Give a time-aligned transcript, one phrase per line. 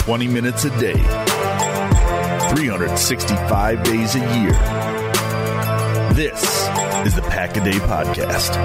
[0.00, 0.94] Twenty minutes a day,
[2.54, 4.52] 365 days a year.
[6.14, 6.42] This
[7.06, 8.56] is the Pack a Day Podcast.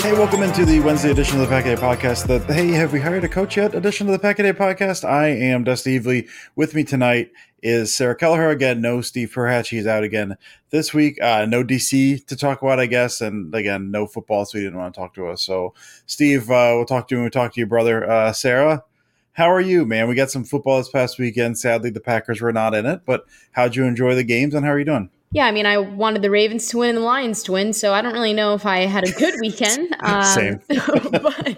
[0.00, 2.26] Hey, welcome into the Wednesday edition of the Pack a Day Podcast.
[2.26, 5.04] The Hey, have we hired a coach yet edition of the Pack a Day Podcast.
[5.08, 6.28] I am Dusty Evely.
[6.56, 7.30] With me tonight
[7.62, 8.80] is Sarah Keiliher again.
[8.80, 9.68] No Steve Perhatch.
[9.68, 10.36] He's out again
[10.70, 11.20] this week.
[11.22, 13.20] Uh, no DC to talk about, I guess.
[13.20, 15.42] And again, no football, so he didn't want to talk to us.
[15.42, 15.74] So,
[16.06, 18.08] Steve, uh, we'll talk to you when we talk to your brother.
[18.08, 18.84] Uh, Sarah,
[19.32, 20.08] how are you, man?
[20.08, 21.58] We got some football this past weekend.
[21.58, 24.72] Sadly, the Packers were not in it, but how'd you enjoy the games and how
[24.72, 25.10] are you doing?
[25.32, 27.92] Yeah, I mean, I wanted the Ravens to win and the Lions to win, so
[27.92, 29.94] I don't really know if I had a good weekend.
[30.00, 31.56] Um, Same, but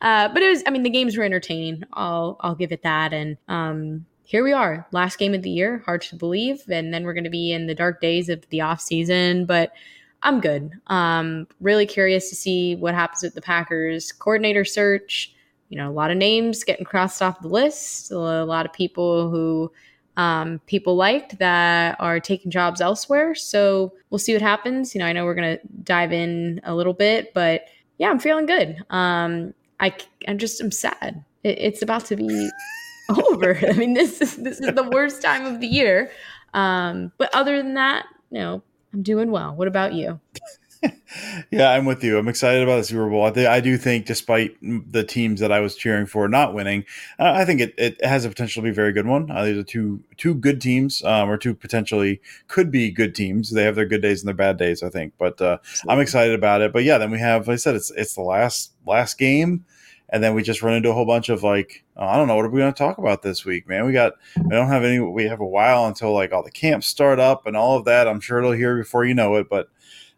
[0.00, 0.62] uh, but it was.
[0.66, 1.84] I mean, the games were entertaining.
[1.92, 3.12] I'll I'll give it that.
[3.12, 5.82] And um, here we are, last game of the year.
[5.86, 8.60] Hard to believe, and then we're going to be in the dark days of the
[8.60, 9.46] off season.
[9.46, 9.72] But
[10.22, 10.70] I'm good.
[10.88, 15.34] Um, really curious to see what happens with the Packers coordinator search.
[15.70, 18.10] You know, a lot of names getting crossed off the list.
[18.10, 19.72] A lot of people who
[20.18, 23.34] um, people liked that are taking jobs elsewhere.
[23.34, 24.94] So we'll see what happens.
[24.94, 27.62] You know, I know we're going to dive in a little bit, but
[27.96, 28.76] yeah, I'm feeling good.
[28.90, 29.96] Um, I,
[30.26, 31.24] I'm just, I'm sad.
[31.44, 32.50] It, it's about to be
[33.30, 33.58] over.
[33.66, 36.10] I mean, this is, this is the worst time of the year.
[36.54, 39.54] Um, but other than that, you know, I'm doing well.
[39.54, 40.20] What about you?
[41.50, 42.18] yeah, I'm with you.
[42.18, 43.24] I'm excited about the Super Bowl.
[43.24, 46.84] I, th- I do think, despite the teams that I was cheering for not winning,
[47.18, 49.30] uh, I think it, it has a potential to be a very good one.
[49.30, 53.50] Uh, these are two two good teams, um, or two potentially could be good teams.
[53.50, 55.14] They have their good days and their bad days, I think.
[55.18, 55.58] But uh,
[55.88, 56.72] I'm excited about it.
[56.72, 59.64] But yeah, then we have, like I said, it's it's the last last game,
[60.10, 62.36] and then we just run into a whole bunch of like, oh, I don't know,
[62.36, 63.84] what are we going to talk about this week, man?
[63.86, 64.98] We got we don't have any.
[64.98, 68.08] We have a while until like all the camps start up and all of that.
[68.08, 69.68] I'm sure it'll hear before you know it, but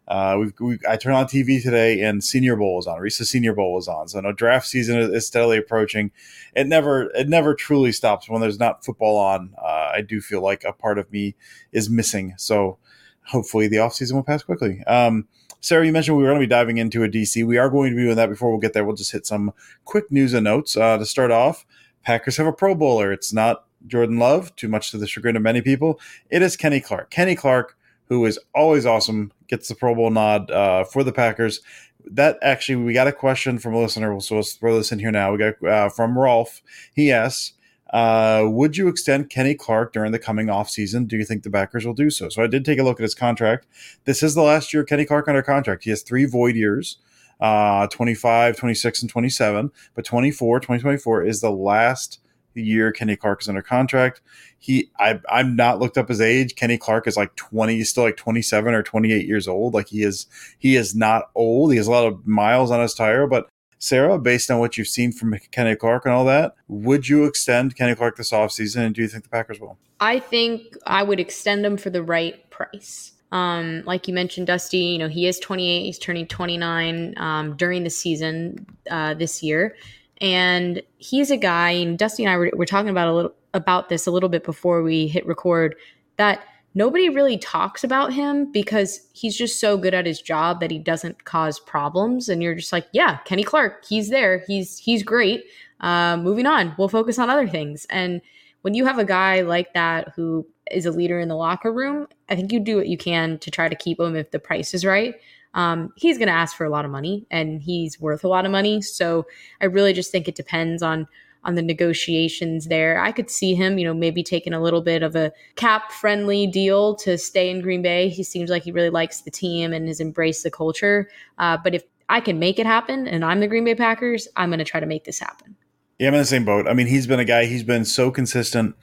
[0.07, 2.99] uh, we've, we, I turned on TV today and Senior Bowl was on.
[2.99, 4.07] Reese's Senior Bowl was on.
[4.09, 6.11] So no draft season is, is, steadily approaching.
[6.53, 9.53] It never it never truly stops when there's not football on.
[9.57, 11.35] Uh, I do feel like a part of me
[11.71, 12.33] is missing.
[12.37, 12.77] So
[13.25, 14.83] hopefully the offseason will pass quickly.
[14.83, 15.27] Um,
[15.61, 17.45] Sarah, you mentioned we were going to be diving into a DC.
[17.45, 18.29] We are going to be doing that.
[18.29, 19.53] Before we'll get there, we'll just hit some
[19.85, 20.75] quick news and notes.
[20.75, 21.65] Uh, to start off,
[22.03, 23.11] Packers have a Pro Bowler.
[23.11, 25.99] It's not Jordan Love, too much to the chagrin of many people.
[26.29, 27.09] It is Kenny Clark.
[27.09, 27.77] Kenny Clark
[28.11, 31.61] who is always awesome, gets the Pro Bowl nod uh, for the Packers.
[32.05, 35.11] That actually, we got a question from a listener, so let's throw this in here
[35.11, 35.31] now.
[35.31, 36.61] We got uh, from Rolf.
[36.93, 37.53] He asks,
[37.91, 41.07] Uh, would you extend Kenny Clark during the coming offseason?
[41.07, 42.29] Do you think the Packers will do so?
[42.29, 43.67] So I did take a look at his contract.
[44.05, 45.83] This is the last year Kenny Clark under contract.
[45.83, 46.97] He has three void years.
[47.39, 49.71] Uh, 25, 26, and 27.
[49.95, 52.19] But 24, 2024 is the last
[52.53, 54.21] year Kenny Clark is under contract.
[54.59, 56.55] He, I, I'm not looked up his age.
[56.55, 59.73] Kenny Clark is like 20, he's still like 27 or 28 years old.
[59.73, 60.27] Like he is,
[60.59, 61.71] he is not old.
[61.71, 63.49] He has a lot of miles on his tire, but
[63.81, 67.75] Sarah, based on what you've seen from Kenny Clark and all that, would you extend
[67.75, 68.85] Kenny Clark this offseason?
[68.85, 69.77] And do you think the Packers will?
[69.99, 73.11] I think I would extend him for the right price.
[73.31, 77.83] Um, like you mentioned, Dusty, you know, he is 28, he's turning 29 um, during
[77.83, 79.75] the season uh, this year
[80.21, 83.89] and he's a guy and dusty and i were, were talking about a little about
[83.89, 85.75] this a little bit before we hit record
[86.15, 86.41] that
[86.73, 90.79] nobody really talks about him because he's just so good at his job that he
[90.79, 92.29] doesn't cause problems.
[92.29, 94.43] And you're just like yeah kenny clark he's there.
[94.47, 95.45] He's he's great.
[95.79, 97.85] Uh, moving on we'll focus on other things.
[97.89, 98.21] And
[98.61, 102.07] when you have a guy like that who is a leader in the locker room
[102.29, 104.73] i think you do what you can to try to keep him if the price
[104.73, 105.15] is right.
[105.53, 108.45] Um, he's going to ask for a lot of money and he's worth a lot
[108.45, 108.81] of money.
[108.81, 109.25] So
[109.61, 111.07] I really just think it depends on
[111.43, 112.99] on the negotiations there.
[112.99, 116.47] I could see him, you know, maybe taking a little bit of a cap friendly
[116.47, 118.09] deal to stay in Green Bay.
[118.09, 121.09] He seems like he really likes the team and has embraced the culture.
[121.37, 124.49] Uh, but if I can make it happen and I'm the Green Bay Packers, I'm
[124.49, 125.55] going to try to make this happen.
[125.97, 126.67] Yeah, I'm in the same boat.
[126.67, 128.75] I mean, he's been a guy, he's been so consistent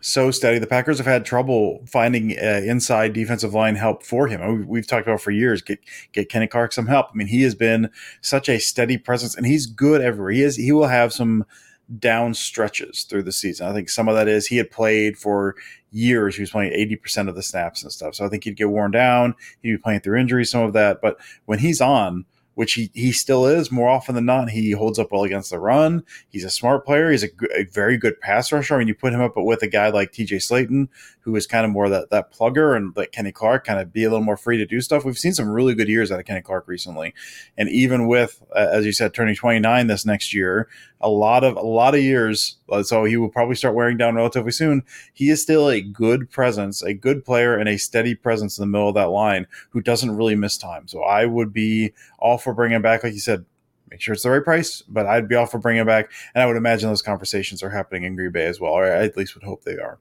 [0.00, 0.58] so steady.
[0.58, 4.66] The Packers have had trouble finding uh, inside defensive line help for him.
[4.66, 5.62] We've talked about for years.
[5.62, 5.80] Get
[6.12, 7.08] get Kenny Clark some help.
[7.12, 7.90] I mean, he has been
[8.20, 10.32] such a steady presence, and he's good everywhere.
[10.32, 10.56] He is.
[10.56, 11.44] He will have some
[11.98, 13.66] down stretches through the season.
[13.66, 15.56] I think some of that is he had played for
[15.90, 16.36] years.
[16.36, 18.14] He was playing 80% of the snaps and stuff.
[18.14, 19.34] So I think he'd get worn down.
[19.62, 21.00] He'd be playing through injury, some of that.
[21.00, 22.26] But when he's on,
[22.60, 24.50] which he, he still is more often than not.
[24.50, 26.04] He holds up well against the run.
[26.28, 27.10] He's a smart player.
[27.10, 27.28] He's a,
[27.72, 28.74] very good pass rusher.
[28.74, 30.88] I mean, you put him up with a guy like TJ Slaton,
[31.20, 34.04] who is kind of more that, that plugger, and let Kenny Clark kind of be
[34.04, 35.06] a little more free to do stuff.
[35.06, 37.14] We've seen some really good years out of Kenny Clark recently.
[37.56, 40.68] And even with, uh, as you said, turning 29 this next year,
[41.00, 42.56] a lot of a lot of years.
[42.68, 44.82] Uh, so he will probably start wearing down relatively soon.
[45.12, 48.66] He is still a good presence, a good player, and a steady presence in the
[48.66, 50.88] middle of that line who doesn't really miss time.
[50.88, 53.44] So I would be all for bringing back, like you said,
[53.90, 54.82] make sure it's the right price.
[54.82, 58.04] But I'd be all for bringing back, and I would imagine those conversations are happening
[58.04, 59.98] in Green Bay as well, or I at least would hope they are.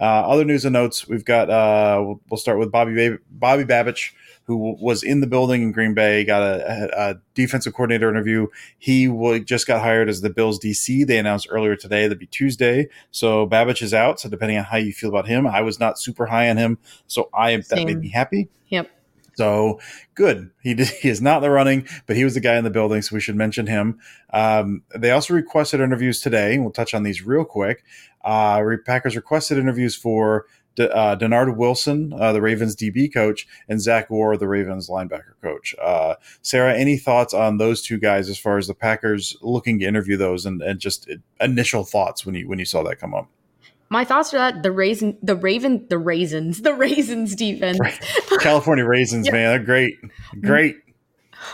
[0.00, 1.50] Uh, other news and notes, we've got.
[1.50, 4.12] Uh, we'll, we'll start with Bobby Bobby Babich
[4.48, 8.46] who was in the building in Green Bay, got a, a defensive coordinator interview.
[8.78, 11.06] He w- just got hired as the Bills DC.
[11.06, 12.88] They announced earlier today that'd be Tuesday.
[13.10, 14.18] So Babich is out.
[14.18, 16.78] So depending on how you feel about him, I was not super high on him.
[17.06, 18.48] So I that made me happy.
[18.68, 18.90] Yep.
[19.34, 19.80] So
[20.14, 20.50] good.
[20.62, 22.70] He did, he is not in the running, but he was the guy in the
[22.70, 24.00] building, so we should mention him.
[24.32, 26.58] Um, they also requested interviews today.
[26.58, 27.84] We'll touch on these real quick.
[28.24, 30.46] Uh, Packers requested interviews for
[30.78, 35.74] uh, Dennard Wilson, uh, the Ravens DB coach, and Zach Orr, the Ravens linebacker coach.
[35.80, 39.86] Uh, Sarah, any thoughts on those two guys as far as the Packers looking to
[39.86, 41.10] interview those, and, and just
[41.40, 43.28] initial thoughts when you when you saw that come up?
[43.90, 47.78] My thoughts are that the raisin, the Raven, the raisins, the raisins defense,
[48.40, 49.32] California raisins, yeah.
[49.32, 49.98] man, they're great,
[50.40, 50.76] great.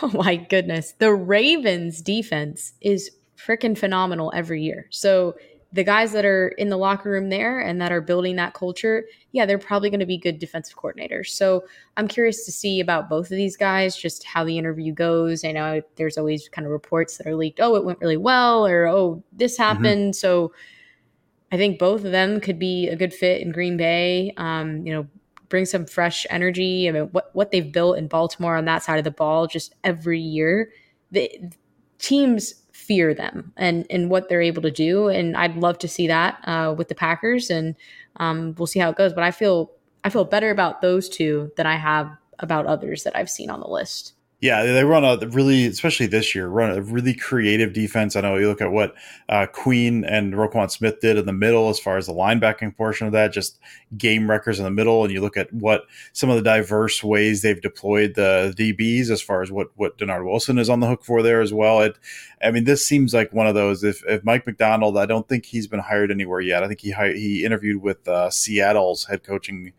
[0.01, 4.87] Oh my goodness, the Ravens defense is freaking phenomenal every year.
[4.89, 5.35] So
[5.75, 9.05] the guys that are in the locker room there and that are building that culture,
[9.33, 11.27] yeah, they're probably going to be good defensive coordinators.
[11.27, 11.65] So
[11.97, 15.43] I'm curious to see about both of these guys, just how the interview goes.
[15.43, 18.65] I know there's always kind of reports that are leaked, oh, it went really well,
[18.65, 19.63] or oh, this mm-hmm.
[19.63, 20.13] happened.
[20.13, 20.19] Mm-hmm.
[20.19, 20.53] So
[21.51, 24.33] I think both of them could be a good fit in Green Bay.
[24.37, 25.07] Um, you know,
[25.49, 26.87] bring some fresh energy.
[26.87, 29.75] I mean, what what they've built in Baltimore on that side of the ball, just
[29.83, 30.71] every year,
[31.11, 31.29] the
[31.99, 35.07] teams fear them and and what they're able to do.
[35.07, 37.75] And I'd love to see that uh, with the Packers, and
[38.17, 39.13] um, we'll see how it goes.
[39.13, 39.71] But I feel
[40.03, 43.61] I feel better about those two than I have about others that I've seen on
[43.61, 44.13] the list.
[44.45, 48.15] Yeah, they run a really, especially this year, run a really creative defense.
[48.15, 48.93] I know you look at what
[49.27, 53.07] uh, Queen and Roquan Smith did in the middle as far as the linebacking portion
[53.07, 53.57] of that, just
[53.97, 57.41] game wreckers in the middle, and you look at what some of the diverse ways
[57.41, 61.03] they've deployed the DBs as far as what what Dennard Wilson is on the hook
[61.03, 61.81] for there as well.
[61.81, 61.97] It,
[62.43, 63.83] I mean, this seems like one of those.
[63.83, 66.61] If, if Mike Macdonald, I don't think he's been hired anywhere yet.
[66.61, 69.73] I think he he interviewed with uh, Seattle's head coaching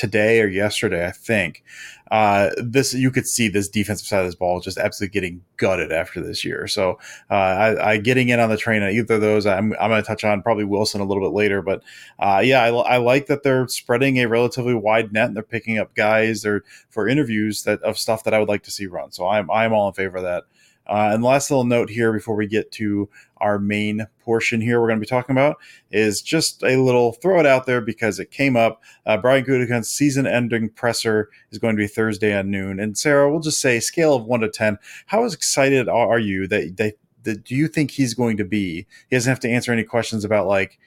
[0.00, 1.62] today or yesterday, I think.
[2.10, 5.92] Uh, this you could see this defensive side of this ball just absolutely getting gutted
[5.92, 6.66] after this year.
[6.66, 6.98] So
[7.30, 9.46] uh, I, I, getting in on the train on either of those.
[9.46, 11.82] I'm, I'm going to touch on probably Wilson a little bit later, but
[12.18, 15.78] uh, yeah, I, I, like that they're spreading a relatively wide net and they're picking
[15.78, 19.12] up guys there for interviews that of stuff that I would like to see run.
[19.12, 20.44] So I'm I'm all in favor of that.
[20.86, 24.80] Uh, and the last little note here before we get to our main portion here
[24.80, 25.56] we're going to be talking about
[25.90, 28.82] is just a little throw it out there because it came up.
[29.06, 32.80] Uh, Brian Gutekunst's season ending presser is going to be Thursday at noon.
[32.80, 34.78] And Sarah, we'll just say scale of one to 10.
[35.06, 38.86] How excited are you that, that, that do you think he's going to be?
[39.08, 40.78] He doesn't have to answer any questions about like,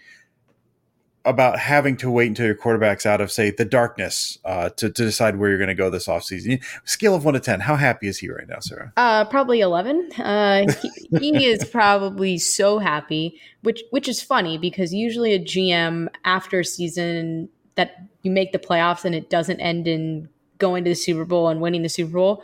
[1.26, 5.06] about having to wait until your quarterback's out of say the darkness uh, to, to
[5.06, 6.62] decide where you're going to go this offseason.
[6.84, 8.92] Scale of 1 to 10 how happy is he right now sarah?
[8.98, 14.94] Uh, probably 11 uh, he, he is probably so happy which which is funny because
[14.94, 19.88] usually a gm after a season that you make the playoffs and it doesn't end
[19.88, 20.28] in
[20.58, 22.44] going to the super bowl and winning the super bowl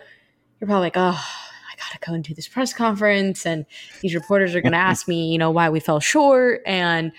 [0.59, 1.25] you're probably like oh
[1.71, 3.65] I gotta go and do this press conference, and
[4.01, 7.13] these reporters are gonna ask me, you know, why we fell short, and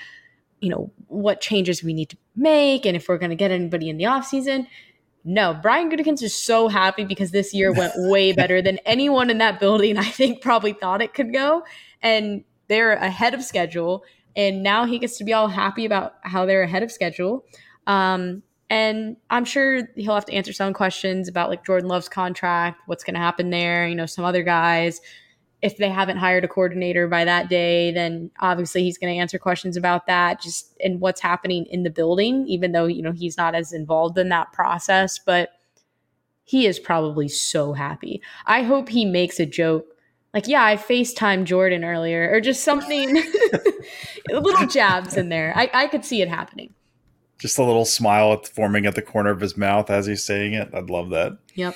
[0.61, 3.88] you know, what changes we need to make and if we're going to get anybody
[3.88, 4.67] in the offseason.
[5.25, 9.38] No, Brian Gutekunst is so happy because this year went way better than anyone in
[9.38, 11.62] that building, I think, probably thought it could go.
[12.00, 14.05] And they're ahead of schedule.
[14.37, 17.45] And now he gets to be all happy about how they're ahead of schedule.
[17.87, 22.83] Um, and I'm sure he'll have to answer some questions about like Jordan Love's contract,
[22.87, 25.00] what's going to happen there, you know, some other guys
[25.62, 29.38] if they haven't hired a coordinator by that day, then obviously he's going to answer
[29.38, 33.37] questions about that, just and what's happening in the building, even though, you know, he's
[33.37, 35.19] not as involved in that process.
[35.19, 35.50] But
[36.45, 38.23] he is probably so happy.
[38.47, 39.87] I hope he makes a joke
[40.33, 43.14] like, yeah, I FaceTime Jordan earlier, or just something,
[44.31, 45.52] little jabs in there.
[45.57, 46.73] I, I could see it happening.
[47.38, 50.71] Just a little smile forming at the corner of his mouth as he's saying it.
[50.73, 51.38] I'd love that.
[51.55, 51.75] Yep.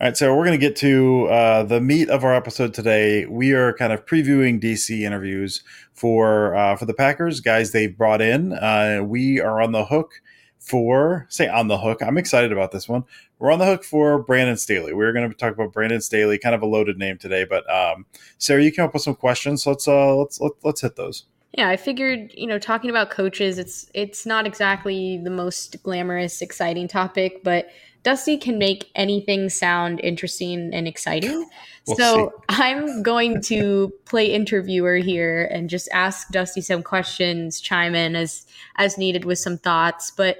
[0.00, 3.26] All right, so we're going to get to uh, the meat of our episode today.
[3.26, 8.22] We are kind of previewing DC interviews for uh, for the Packers guys they've brought
[8.22, 8.52] in.
[8.52, 10.22] Uh, we are on the hook
[10.60, 12.00] for say on the hook.
[12.00, 13.06] I'm excited about this one.
[13.40, 14.92] We're on the hook for Brandon Staley.
[14.92, 17.44] We're going to talk about Brandon Staley, kind of a loaded name today.
[17.44, 18.06] But um,
[18.38, 19.64] Sarah, you came up with some questions.
[19.64, 21.24] So let's uh, let's let, us let us hit those.
[21.56, 26.40] Yeah, I figured, you know, talking about coaches, it's it's not exactly the most glamorous,
[26.40, 27.68] exciting topic, but
[28.02, 31.48] Dusty can make anything sound interesting and exciting.
[31.86, 32.44] We'll so see.
[32.50, 38.44] I'm going to play interviewer here and just ask Dusty some questions, chime in as
[38.76, 40.10] as needed with some thoughts.
[40.10, 40.36] But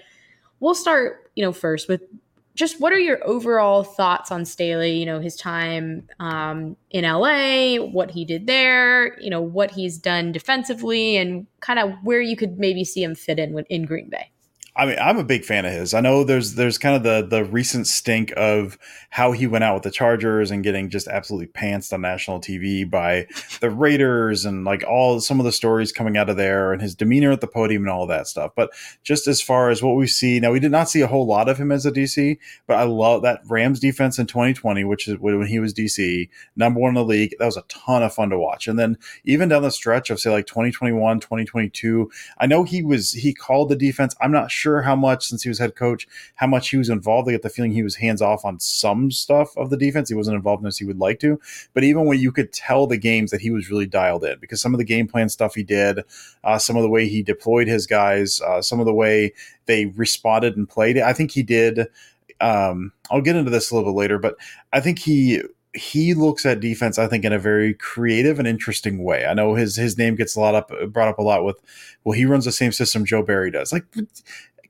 [0.60, 2.02] we'll start, you know, first with
[2.54, 4.98] just what are your overall thoughts on Staley?
[4.98, 9.96] You know, his time um, in LA, what he did there, you know, what he's
[9.96, 14.10] done defensively, and kind of where you could maybe see him fit in in Green
[14.10, 14.30] Bay.
[14.78, 15.92] I mean, I'm a big fan of his.
[15.92, 18.78] I know there's there's kind of the the recent stink of
[19.10, 22.88] how he went out with the Chargers and getting just absolutely pantsed on national TV
[22.88, 23.26] by
[23.60, 26.94] the Raiders and like all some of the stories coming out of there and his
[26.94, 28.52] demeanor at the podium and all that stuff.
[28.54, 28.70] But
[29.02, 31.48] just as far as what we see now, we did not see a whole lot
[31.48, 35.18] of him as a DC, but I love that Rams defense in 2020, which is
[35.18, 37.34] when he was DC, number one in the league.
[37.40, 38.68] That was a ton of fun to watch.
[38.68, 43.12] And then even down the stretch of say like 2021, 2022, I know he was
[43.14, 44.14] he called the defense.
[44.20, 46.88] I'm not sure sure how much since he was head coach, how much he was
[46.88, 47.28] involved.
[47.28, 50.08] I get the feeling he was hands off on some stuff of the defense.
[50.08, 51.40] He wasn't involved in as he would like to.
[51.74, 54.60] But even when you could tell the games that he was really dialed in, because
[54.60, 56.00] some of the game plan stuff he did,
[56.44, 59.32] uh, some of the way he deployed his guys, uh, some of the way
[59.66, 61.86] they responded and played, I think he did.
[62.40, 64.36] Um, I'll get into this a little bit later, but
[64.72, 65.42] I think he
[65.74, 69.26] he looks at defense, I think, in a very creative and interesting way.
[69.26, 71.60] I know his his name gets a lot up brought up a lot with,
[72.04, 73.72] well, he runs the same system Joe Barry does.
[73.72, 73.84] Like,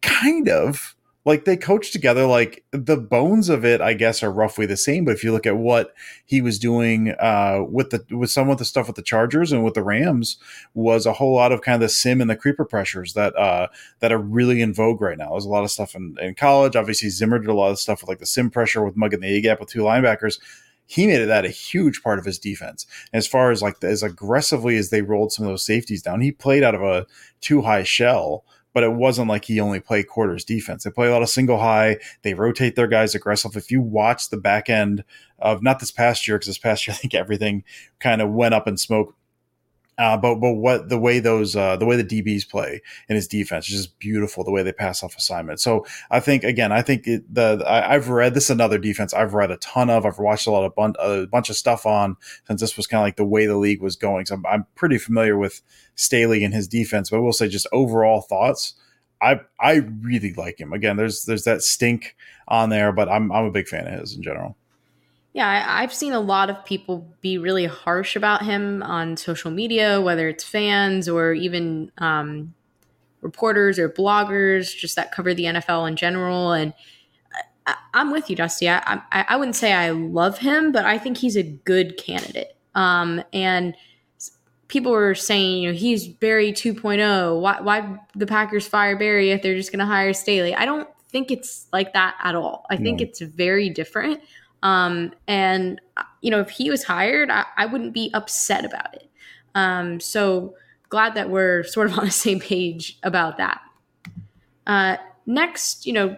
[0.02, 0.94] kind of
[1.28, 5.04] like they coach together like the bones of it i guess are roughly the same
[5.04, 5.92] but if you look at what
[6.24, 9.62] he was doing uh, with the with some of the stuff with the chargers and
[9.62, 10.38] with the rams
[10.74, 13.68] was a whole lot of kind of the sim and the creeper pressures that uh,
[14.00, 15.30] that are really in vogue right now.
[15.30, 16.76] There's a lot of stuff in, in college.
[16.76, 19.28] Obviously zimmer did a lot of stuff with like the sim pressure with mugging the
[19.28, 20.40] a gap with two linebackers.
[20.86, 22.86] He made that a huge part of his defense.
[23.12, 26.32] as far as like as aggressively as they rolled some of those safeties down, he
[26.32, 27.06] played out of a
[27.42, 28.44] two high shell
[28.78, 30.84] but it wasn't like he only played quarters defense.
[30.84, 31.96] They play a lot of single high.
[32.22, 33.56] They rotate their guys aggressive.
[33.56, 35.02] If you watch the back end
[35.40, 37.64] of not this past year, because this past year I think everything
[37.98, 39.16] kind of went up in smoke
[39.98, 43.26] uh, but but what the way those uh, the way the DBs play in his
[43.26, 44.44] defense is just beautiful.
[44.44, 45.60] The way they pass off assignment.
[45.60, 49.12] So I think again, I think it, the I, have read this is another defense
[49.12, 50.06] I've read a ton of.
[50.06, 53.00] I've watched a lot of bun- a bunch of stuff on since this was kind
[53.00, 54.26] of like the way the league was going.
[54.26, 55.62] So I'm, I'm pretty familiar with
[55.96, 57.10] Staley and his defense.
[57.10, 58.74] But I will say just overall thoughts.
[59.20, 60.72] I I really like him.
[60.72, 62.14] Again, there's there's that stink
[62.46, 64.56] on there, but I'm I'm a big fan of his in general.
[65.38, 69.52] Yeah, I, have seen a lot of people be really harsh about him on social
[69.52, 72.54] media, whether it's fans or even um,
[73.20, 76.50] reporters or bloggers just that cover the NFL in general.
[76.50, 76.74] And
[77.68, 78.68] I, am with you, Dusty.
[78.68, 82.56] I, I, I wouldn't say I love him, but I think he's a good candidate.
[82.74, 83.76] Um, and
[84.66, 87.40] people were saying, you know, he's Barry 2.0.
[87.40, 90.52] Why, why the Packers fire Barry if they're just going to hire Staley?
[90.56, 92.66] I don't think it's like that at all.
[92.70, 94.20] I think it's very different.
[94.62, 95.80] Um, and
[96.20, 99.08] you know, if he was hired, I, I wouldn't be upset about it.
[99.54, 100.54] Um, so
[100.88, 103.60] glad that we're sort of on the same page about that.
[104.66, 104.96] Uh,
[105.26, 106.16] next, you know,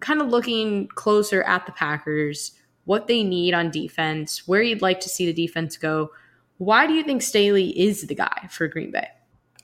[0.00, 2.52] kind of looking closer at the Packers,
[2.84, 6.10] what they need on defense, where you'd like to see the defense go.
[6.58, 9.08] Why do you think Staley is the guy for Green Bay?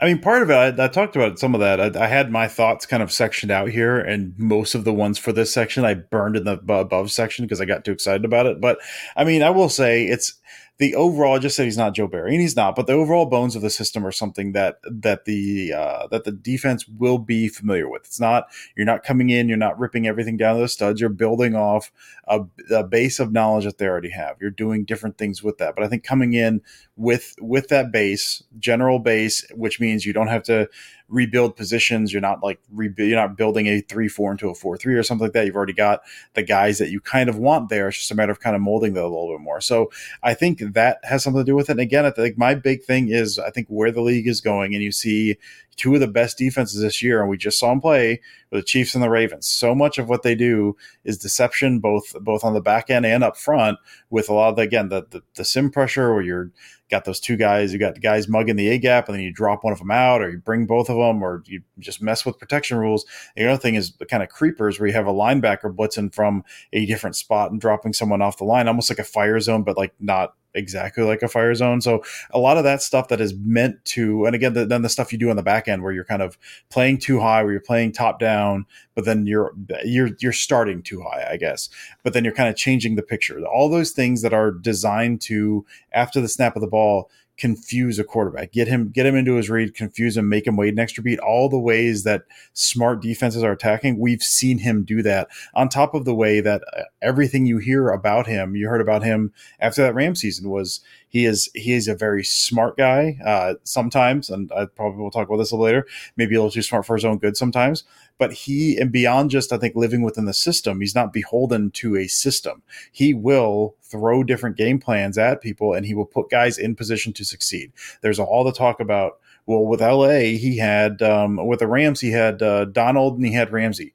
[0.00, 1.80] I mean, part of it, I, I talked about some of that.
[1.80, 5.18] I, I, had my thoughts kind of sectioned out here, and most of the ones
[5.18, 8.46] for this section I burned in the above section because I got too excited about
[8.46, 8.60] it.
[8.60, 8.78] But
[9.16, 10.34] I mean, I will say it's
[10.78, 13.26] the overall, I just said he's not Joe Barry, and he's not, but the overall
[13.26, 17.46] bones of the system are something that that the uh, that the defense will be
[17.46, 18.02] familiar with.
[18.06, 21.00] It's not you're not coming in, you're not ripping everything down to the studs.
[21.00, 21.92] You're building off
[22.26, 22.40] a,
[22.72, 24.36] a base of knowledge that they already have.
[24.40, 25.76] You're doing different things with that.
[25.76, 26.60] But I think coming in
[26.96, 30.68] with with that base, general base, which means you don't have to
[31.08, 32.12] rebuild positions.
[32.12, 32.60] You're not like.
[32.76, 35.46] You're not building a three four into a four three or something like that.
[35.46, 36.02] You've already got
[36.34, 37.88] the guys that you kind of want there.
[37.88, 39.60] It's just a matter of kind of molding that a little bit more.
[39.60, 39.90] So
[40.22, 41.72] I think that has something to do with it.
[41.72, 44.74] And again, I think my big thing is I think where the league is going,
[44.74, 45.36] and you see
[45.74, 48.66] two of the best defenses this year, and we just saw them play with the
[48.66, 49.46] Chiefs and the Ravens.
[49.46, 53.24] So much of what they do is deception, both both on the back end and
[53.24, 53.78] up front,
[54.10, 56.50] with a lot of the, again the, the the sim pressure where you're
[56.90, 59.32] got those two guys, you got the guys mugging the A gap, and then you
[59.32, 62.26] drop one of them out, or you bring both of them, or you just mess
[62.26, 63.06] with protection rules.
[63.36, 66.44] The other thing is the kind of creepers where you have a linebacker blitzing from
[66.72, 69.76] a different spot and dropping someone off the line, almost like a fire zone, but
[69.76, 71.80] like not exactly like a fire zone.
[71.80, 74.88] So a lot of that stuff that is meant to, and again, the, then the
[74.88, 76.38] stuff you do on the back end where you're kind of
[76.70, 81.02] playing two high, where you're playing top down, but then you're you're you're starting two
[81.02, 81.68] high, I guess.
[82.02, 83.44] But then you're kind of changing the picture.
[83.44, 88.04] All those things that are designed to after the snap of the ball confuse a
[88.04, 91.02] quarterback, get him get him into his read, confuse him, make him wait an extra
[91.02, 91.18] beat.
[91.18, 92.22] All the ways that
[92.52, 95.28] smart defenses are attacking, we've seen him do that.
[95.54, 99.02] On top of the way that uh, everything you hear about him, you heard about
[99.02, 103.18] him after that Ram season was he is he is a very smart guy.
[103.24, 105.86] Uh, sometimes, and I probably will talk about this a little later.
[106.16, 107.84] Maybe a little too smart for his own good sometimes.
[108.18, 111.96] But he and beyond just I think living within the system, he's not beholden to
[111.96, 112.62] a system.
[112.92, 117.12] He will throw different game plans at people, and he will put guys in position
[117.14, 117.72] to succeed.
[118.02, 122.12] There's all the talk about well, with LA, he had um, with the Rams, he
[122.12, 123.92] had uh, Donald and he had Ramsey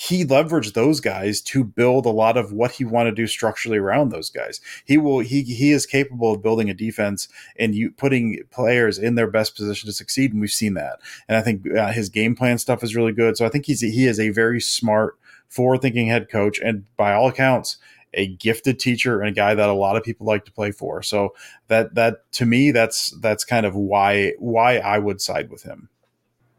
[0.00, 3.76] he leveraged those guys to build a lot of what he want to do structurally
[3.76, 4.58] around those guys.
[4.86, 9.16] He will he he is capable of building a defense and you putting players in
[9.16, 11.00] their best position to succeed, and we've seen that.
[11.28, 13.36] And I think uh, his game plan stuff is really good.
[13.36, 15.18] So I think he's he is a very smart,
[15.50, 17.76] forward thinking head coach, and by all accounts,
[18.14, 21.02] a gifted teacher and a guy that a lot of people like to play for.
[21.02, 21.34] So
[21.68, 25.90] that that to me that's that's kind of why why I would side with him.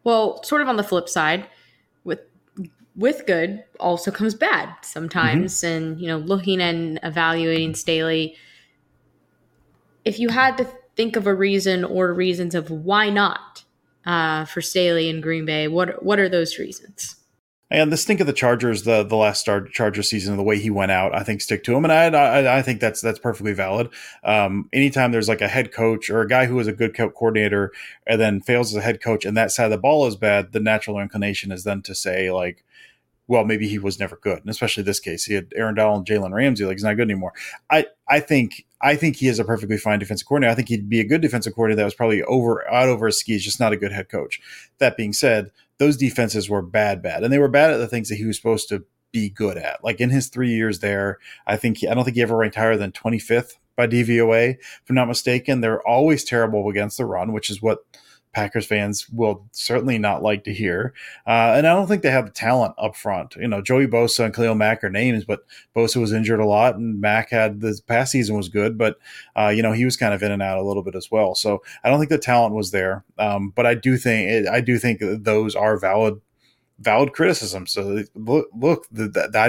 [0.04, 1.48] Well, sort of on the flip side,
[2.96, 5.62] with good also comes bad sometimes.
[5.62, 5.68] Mm-hmm.
[5.68, 8.36] And, you know, looking and evaluating Staley,
[10.04, 13.64] if you had to think of a reason or reasons of why not
[14.06, 17.16] uh, for Staley in Green Bay, what what are those reasons?
[17.74, 20.70] And the stink of the Chargers, the the last start Charger season, the way he
[20.70, 23.54] went out, I think stick to him, and I I, I think that's that's perfectly
[23.54, 23.90] valid.
[24.26, 27.72] Um, anytime there's like a head coach or a guy who is a good coordinator
[28.06, 30.52] and then fails as a head coach, and that side of the ball is bad,
[30.52, 32.66] the natural inclination is then to say like,
[33.32, 34.40] well, maybe he was never good.
[34.40, 37.10] And especially this case, he had Aaron Donald and Jalen Ramsey, like he's not good
[37.10, 37.32] anymore.
[37.70, 40.52] I, I think I think he is a perfectly fine defensive coordinator.
[40.52, 43.18] I think he'd be a good defensive coordinator that was probably over out over his
[43.18, 44.42] skis, just not a good head coach.
[44.80, 47.24] That being said, those defenses were bad, bad.
[47.24, 49.82] And they were bad at the things that he was supposed to be good at.
[49.82, 51.18] Like in his three years there,
[51.48, 54.90] I think he, I don't think he ever ranked higher than 25th by DVOA, if
[54.90, 55.62] I'm not mistaken.
[55.62, 57.86] They're always terrible against the run, which is what
[58.34, 60.94] Packers fans will certainly not like to hear.
[61.28, 63.36] Uh, and I don't think they have the talent up front.
[63.36, 66.76] You know, Joey Bosa and Khalil Mack are names, but Bosa was injured a lot,
[66.76, 68.98] and Mack had the past season was good, but
[69.36, 71.36] uh, you know he was kind of in and out a little bit as well.
[71.36, 73.04] So I don't think the talent was there.
[73.18, 76.22] Um, but I do think I do think those are valid
[76.82, 77.68] valid criticism.
[77.68, 78.88] So look, look,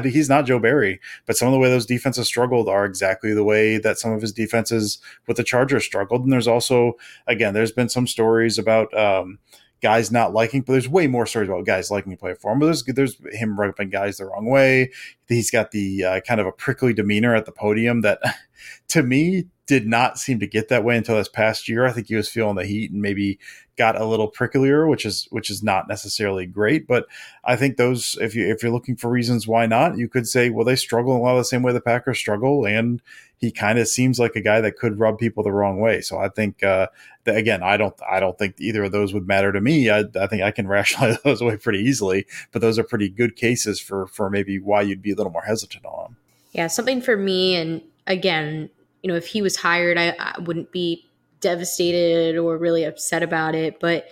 [0.04, 3.44] he's not Joe Barry, but some of the way those defenses struggled are exactly the
[3.44, 6.22] way that some of his defenses with the Chargers struggled.
[6.22, 6.94] And there's also,
[7.26, 9.38] again, there's been some stories about um,
[9.82, 12.60] guys not liking, but there's way more stories about guys liking to play for him.
[12.60, 14.90] But there's there's him rubbing guys the wrong way.
[15.28, 18.20] He's got the uh, kind of a prickly demeanor at the podium that,
[18.88, 21.86] to me, did not seem to get that way until this past year.
[21.86, 23.38] I think he was feeling the heat and maybe
[23.76, 26.87] got a little pricklier, which is which is not necessarily great.
[26.87, 27.06] But
[27.44, 30.50] I think those if you if you're looking for reasons why not, you could say,
[30.50, 33.00] well, they struggle a lot of the same way the Packers struggle, and
[33.38, 36.00] he kind of seems like a guy that could rub people the wrong way.
[36.00, 36.87] So I think uh,
[37.24, 39.90] that, again, I don't I don't think either of those would matter to me.
[39.90, 43.37] I, I think I can rationalize those away pretty easily, but those are pretty good
[43.37, 46.16] cases for for maybe why you'd be a little more hesitant on.
[46.52, 48.68] Yeah, something for me, and again,
[49.02, 51.06] you know, if he was hired, I, I wouldn't be
[51.42, 53.78] devastated or really upset about it.
[53.81, 54.07] But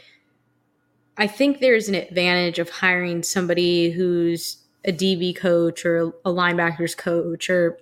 [1.16, 6.97] I think there's an advantage of hiring somebody who's a DB coach or a linebackers
[6.97, 7.79] coach or,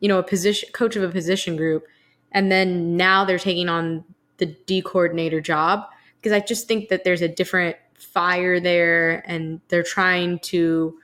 [0.00, 1.84] you know, a position coach of a position group.
[2.32, 4.04] And then now they're taking on
[4.38, 5.84] the D coordinator job
[6.16, 10.98] because I just think that there's a different fire there and they're trying to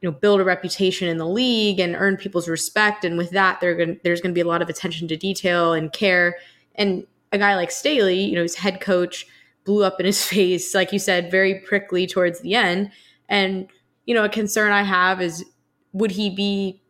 [0.00, 3.60] you know build a reputation in the league and earn people's respect and with that
[3.60, 6.36] they're going there's going to be a lot of attention to detail and care
[6.74, 9.26] and a guy like Staley, you know, his head coach
[9.64, 12.90] blew up in his face, like you said, very prickly towards the end.
[13.28, 13.68] And,
[14.06, 15.44] you know, a concern I have is
[15.92, 16.82] would he be,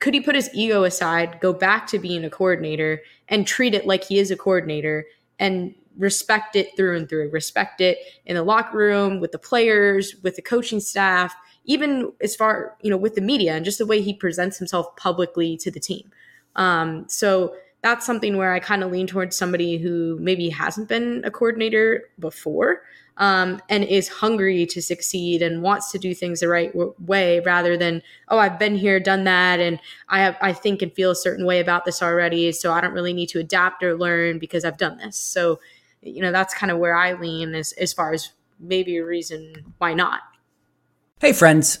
[0.00, 3.86] could he put his ego aside, go back to being a coordinator and treat it
[3.86, 5.04] like he is a coordinator
[5.38, 10.14] and respect it through and through, respect it in the locker room, with the players,
[10.22, 13.86] with the coaching staff, even as far, you know, with the media and just the
[13.86, 16.10] way he presents himself publicly to the team.
[16.54, 17.54] Um, so,
[17.88, 22.04] that's something where I kind of lean towards somebody who maybe hasn't been a coordinator
[22.18, 22.82] before
[23.16, 27.40] um, and is hungry to succeed and wants to do things the right w- way
[27.40, 31.10] rather than oh I've been here done that and I have I think and feel
[31.10, 34.38] a certain way about this already so I don't really need to adapt or learn
[34.38, 35.58] because I've done this so
[36.02, 39.72] you know that's kind of where I lean as as far as maybe a reason
[39.78, 40.20] why not.
[41.20, 41.80] Hey friends,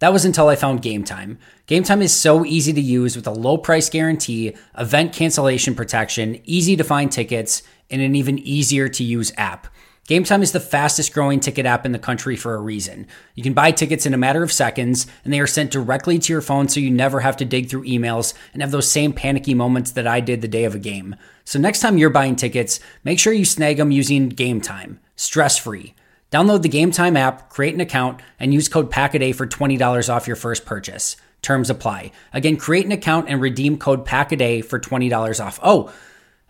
[0.00, 1.38] That was until I found Game Time.
[1.66, 6.40] Game Time is so easy to use with a low price guarantee, event cancellation protection,
[6.44, 9.66] easy to find tickets, and an even easier to use app.
[10.06, 13.06] Game Time is the fastest growing ticket app in the country for a reason.
[13.34, 16.32] You can buy tickets in a matter of seconds, and they are sent directly to
[16.32, 19.52] your phone so you never have to dig through emails and have those same panicky
[19.52, 21.16] moments that I did the day of a game.
[21.44, 25.58] So next time you're buying tickets, make sure you snag them using Game Time, stress
[25.58, 25.94] free.
[26.30, 30.26] Download the Game Time app, create an account, and use code PACKADAY for $20 off
[30.26, 31.16] your first purchase.
[31.40, 32.12] Terms apply.
[32.34, 35.58] Again, create an account and redeem code PACKADAY for $20 off.
[35.62, 35.90] Oh,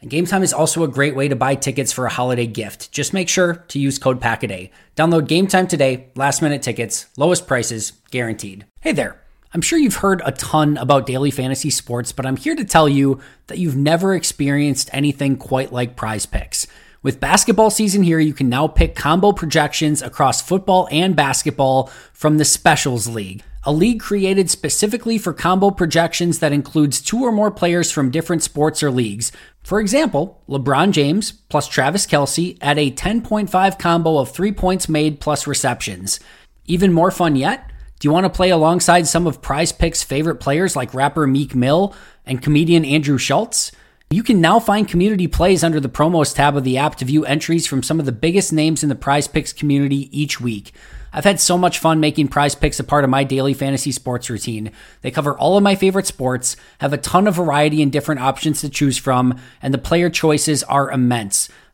[0.01, 2.91] and Game Time is also a great way to buy tickets for a holiday gift.
[2.91, 4.71] Just make sure to use code PACKADAY.
[4.97, 8.67] Download Game Time today, last minute tickets, lowest prices, guaranteed.
[8.81, 9.21] Hey there.
[9.55, 12.89] I'm sure you've heard a ton about daily fantasy sports, but I'm here to tell
[12.89, 16.67] you that you've never experienced anything quite like prize picks.
[17.01, 22.39] With basketball season here, you can now pick combo projections across football and basketball from
[22.39, 27.53] the Specials League, a league created specifically for combo projections that includes two or more
[27.53, 29.31] players from different sports or leagues.
[29.63, 35.21] For example, LeBron James plus Travis Kelce at a 10.5 combo of three points made
[35.21, 36.19] plus receptions.
[36.67, 37.71] Even more fun yet?
[38.01, 41.55] Do you want to play alongside some of Prize Picks' favorite players like rapper Meek
[41.55, 41.95] Mill
[42.27, 43.71] and comedian Andrew Schulz?
[44.11, 47.27] You can now find community plays under the promos tab of the app to view
[47.27, 50.73] entries from some of the biggest names in the prize picks community each week.
[51.13, 54.31] I've had so much fun making prize picks a part of my daily fantasy sports
[54.31, 54.73] routine.
[55.03, 58.63] They cover all of my favorite sports, have a ton of variety and different options
[58.63, 61.51] to choose from, and the player choices are immense.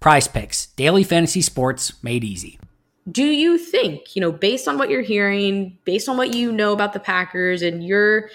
[0.00, 2.58] Prize picks, daily fantasy sports made easy.
[3.10, 6.72] Do you think, you know, based on what you're hearing, based on what you know
[6.72, 8.30] about the Packers and your,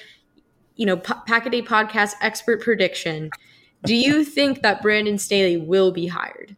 [0.76, 3.30] you know, P- Packaday podcast expert prediction,
[3.86, 6.56] do you think that Brandon Staley will be hired?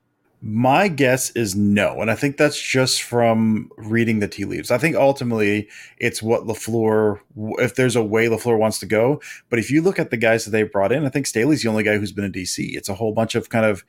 [0.47, 4.69] My guess is no, and I think that's just from reading the tea leaves.
[4.69, 7.19] I think ultimately it's what Lafleur,
[7.57, 9.19] if there's a way Lafleur wants to go.
[9.49, 11.69] But if you look at the guys that they brought in, I think Staley's the
[11.69, 12.75] only guy who's been in DC.
[12.75, 13.83] It's a whole bunch of kind of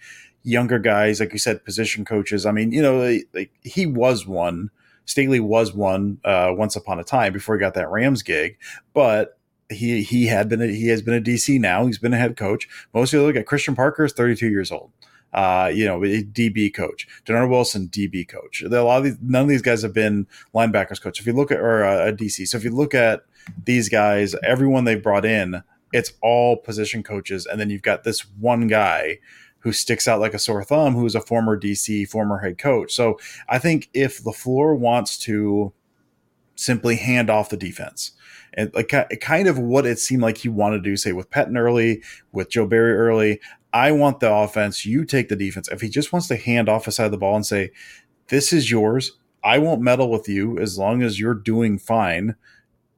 [0.45, 2.47] younger guys, like you said, position coaches.
[2.47, 4.71] I mean, you know, like he was one.
[5.05, 8.57] Staley was one uh, once upon a time before he got that Rams gig,
[8.95, 9.39] but
[9.69, 11.85] he he had been a, he has been a DC now.
[11.85, 12.67] He's been a head coach.
[12.95, 14.91] Most of look at Christian Parker is 32 years old
[15.37, 18.63] uh, you know, DB coach, Dennard Wilson, DB coach.
[18.63, 21.21] A lot of these, none of these guys have been linebackers coach.
[21.21, 23.21] If you look at or a, a DC, so if you look at
[23.65, 28.23] these guys, everyone they've brought in, it's all position coaches, and then you've got this
[28.41, 29.19] one guy
[29.59, 32.95] who sticks out like a sore thumb, who's a former DC, former head coach.
[32.95, 35.75] So I think if Lafleur wants to
[36.57, 38.13] simply hand off the defense.
[38.55, 41.59] And like kind of what it seemed like he wanted to do, say with Pettine
[41.59, 43.39] early, with Joe Barry early.
[43.73, 44.87] I want the offense.
[44.87, 45.69] You take the defense.
[45.69, 47.71] If he just wants to hand off a side of the ball and say,
[48.29, 49.19] "This is yours.
[49.45, 52.37] I won't meddle with you as long as you're doing fine.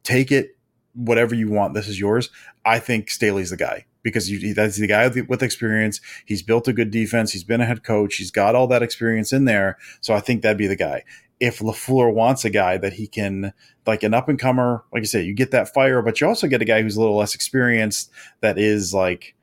[0.02, 0.56] Take it,
[0.94, 1.74] whatever you want.
[1.74, 2.30] This is yours."
[2.64, 6.00] I think Staley's the guy because you, that's the guy with experience.
[6.26, 7.32] He's built a good defense.
[7.32, 8.16] He's been a head coach.
[8.16, 9.78] He's got all that experience in there.
[10.00, 11.04] So I think that'd be the guy.
[11.40, 13.52] If Lafleur wants a guy that he can,
[13.86, 16.48] like an up and comer, like I said, you get that fire, but you also
[16.48, 19.34] get a guy who's a little less experienced that is like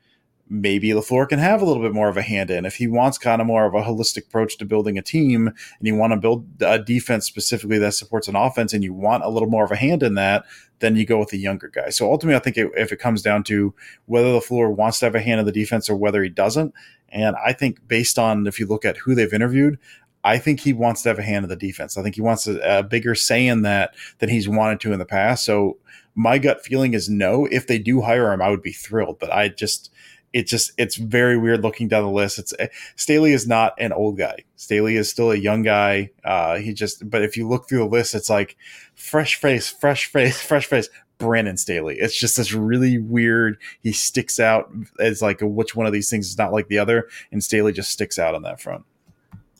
[0.48, 2.66] maybe LaFleur can have a little bit more of a hand in.
[2.66, 5.56] If he wants kind of more of a holistic approach to building a team and
[5.82, 9.30] you want to build a defense specifically that supports an offense and you want a
[9.30, 10.46] little more of a hand in that,
[10.80, 11.90] then you go with the younger guy.
[11.90, 13.74] So ultimately, I think it, if it comes down to
[14.06, 16.74] whether LaFleur wants to have a hand in the defense or whether he doesn't,
[17.10, 19.80] and I think based on if you look at who they've interviewed,
[20.24, 21.98] I think he wants to have a hand in the defense.
[21.98, 25.00] I think he wants a, a bigger say in that than he's wanted to in
[25.00, 25.46] the past.
[25.46, 25.78] So
[26.16, 27.46] my gut feeling is no.
[27.46, 29.20] If they do hire him, I would be thrilled.
[29.20, 29.92] But I just
[30.36, 32.40] it just it's very weird looking down the list.
[32.40, 32.54] It's
[32.98, 34.44] Staley is not an old guy.
[34.58, 36.12] Staley is still a young guy.
[36.26, 38.58] Uh, he just but if you look through the list, it's like
[38.96, 40.90] fresh face, fresh face, fresh face.
[41.18, 41.96] Brandon Staley.
[41.98, 43.58] It's just this really weird.
[43.82, 44.70] He sticks out
[45.00, 47.90] as like which one of these things is not like the other, and Staley just
[47.90, 48.84] sticks out on that front.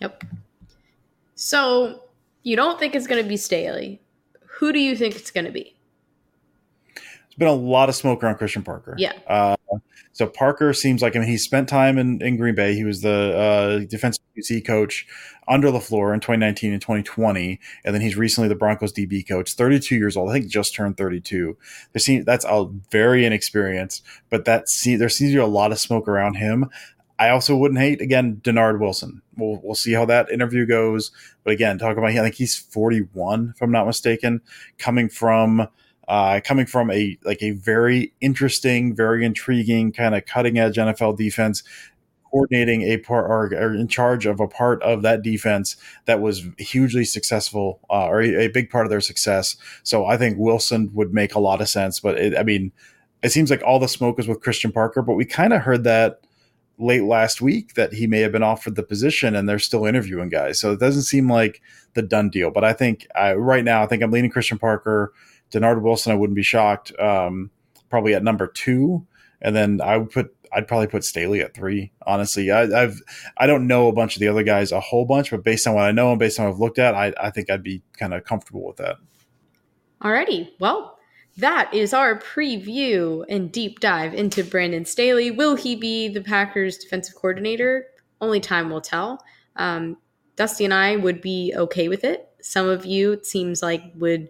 [0.02, 0.26] Yep.
[1.36, 2.04] So
[2.44, 4.02] you don't think it's going to be Staley?
[4.60, 5.74] Who do you think it's going to be?
[6.96, 8.96] There's been a lot of smoke around Christian Parker.
[8.98, 9.14] Yeah.
[9.26, 9.55] Uh,
[10.12, 12.76] so Parker seems like I mean he spent time in, in Green Bay.
[12.76, 15.06] He was the uh, defensive QC coach
[15.48, 19.54] under LaFleur in 2019 and 2020, and then he's recently the Broncos DB coach.
[19.54, 21.58] 32 years old, I think just turned 32.
[21.94, 25.72] There seems that's a very inexperienced, but that see there seems to be a lot
[25.72, 26.70] of smoke around him.
[27.18, 29.22] I also wouldn't hate again Dennard Wilson.
[29.38, 31.12] We'll we'll see how that interview goes.
[31.44, 34.42] But again, talk about I think he's 41 if I'm not mistaken,
[34.78, 35.68] coming from
[36.08, 41.18] uh, coming from a like a very interesting, very intriguing kind of cutting edge NFL
[41.18, 41.64] defense,
[42.36, 46.44] coordinating a part or, or, in charge of a part of that defense that was
[46.58, 49.56] hugely successful uh, or a, a, big part of their success.
[49.84, 52.00] So I think Wilson would make a lot of sense.
[52.02, 52.74] But it, I mean,
[53.24, 55.86] it seems like all the smoke is with Christian Parker, but we kind of heard
[55.86, 56.22] that
[56.78, 60.30] late last week that he may have been offered the position and they're still interviewing
[60.30, 60.60] guys.
[60.60, 61.62] So it doesn't seem like
[61.94, 62.52] the done deal.
[62.52, 65.14] But I think I, right now, I think I'm leaning Christian Parker.
[65.56, 66.92] Dennard Wilson, I wouldn't be shocked.
[67.00, 67.52] Um,
[67.90, 69.06] probably at number two,
[69.42, 71.92] and then I would put I'd probably put Staley at three.
[72.06, 73.02] Honestly, I, I've
[73.38, 75.76] I don't know a bunch of the other guys a whole bunch, but based on
[75.76, 77.82] what I know and based on what I've looked at, I, I think I'd be
[77.98, 78.98] kind of comfortable with that.
[80.02, 80.98] Alrighty, well,
[81.38, 85.32] that is our preview and deep dive into Brandon Staley.
[85.32, 87.88] Will he be the Packers defensive coordinator?
[88.22, 89.24] Only time will tell.
[89.56, 89.98] Um,
[90.36, 92.30] Dusty and I would be okay with it.
[92.42, 94.30] Some of you, it seems like, would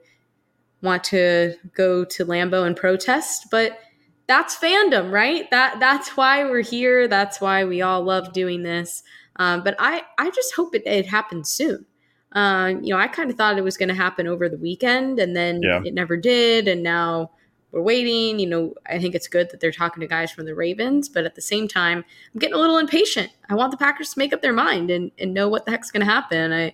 [0.85, 3.79] want to go to Lambeau and protest, but
[4.27, 5.49] that's fandom, right?
[5.51, 7.07] That that's why we're here.
[7.07, 9.03] That's why we all love doing this.
[9.37, 11.85] Um, but I I just hope it, it happens soon.
[12.31, 15.19] Uh, you know, I kind of thought it was going to happen over the weekend,
[15.19, 15.81] and then yeah.
[15.85, 16.67] it never did.
[16.67, 17.31] And now
[17.71, 18.39] we're waiting.
[18.39, 21.25] You know, I think it's good that they're talking to guys from the Ravens, but
[21.25, 23.31] at the same time, I'm getting a little impatient.
[23.49, 25.91] I want the Packers to make up their mind and, and know what the heck's
[25.91, 26.51] going to happen.
[26.51, 26.73] I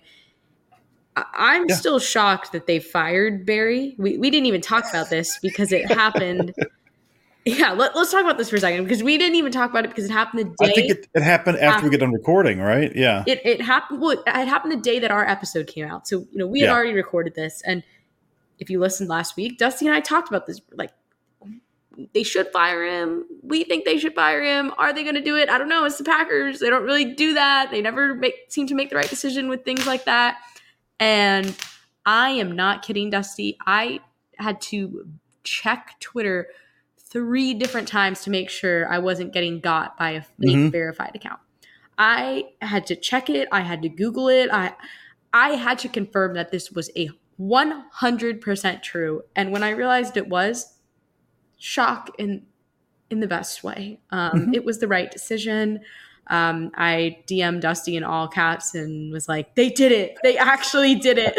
[1.16, 1.76] I'm yeah.
[1.76, 3.94] still shocked that they fired Barry.
[3.98, 6.54] We, we didn't even talk about this because it happened.
[7.44, 9.84] yeah, let, us talk about this for a second because we didn't even talk about
[9.84, 10.70] it because it happened the day.
[10.70, 12.94] I think it, it happened after, after, we get done recording, right?
[12.96, 13.24] Yeah.
[13.26, 14.00] It, it happened.
[14.00, 16.08] Well, it happened the day that our episode came out.
[16.08, 16.72] So, you know, we had yeah.
[16.72, 17.62] already recorded this.
[17.66, 17.82] And
[18.58, 20.60] if you listened last week, Dusty and I talked about this.
[20.72, 20.92] Like,
[22.14, 23.26] they should fire him.
[23.42, 24.72] We think they should fire him.
[24.78, 25.50] Are they going to do it?
[25.50, 25.84] I don't know.
[25.84, 26.60] It's the Packers.
[26.60, 27.70] They don't really do that.
[27.70, 30.38] They never make, seem to make the right decision with things like that.
[31.00, 31.56] And
[32.06, 33.56] I am not kidding, Dusty.
[33.66, 34.00] I
[34.38, 35.08] had to
[35.44, 36.48] check Twitter
[36.98, 40.68] three different times to make sure I wasn't getting got by a fake mm-hmm.
[40.68, 41.40] verified account.
[41.98, 43.48] I had to check it.
[43.52, 44.48] I had to Google it.
[44.50, 44.74] I
[45.32, 49.22] I had to confirm that this was a 100% true.
[49.34, 50.74] And when I realized it was,
[51.58, 52.42] shock in
[53.10, 54.00] in the best way.
[54.10, 54.54] Um, mm-hmm.
[54.54, 55.80] It was the right decision.
[56.28, 60.16] Um, I DM Dusty in all caps and was like, "They did it!
[60.22, 61.36] They actually did it!"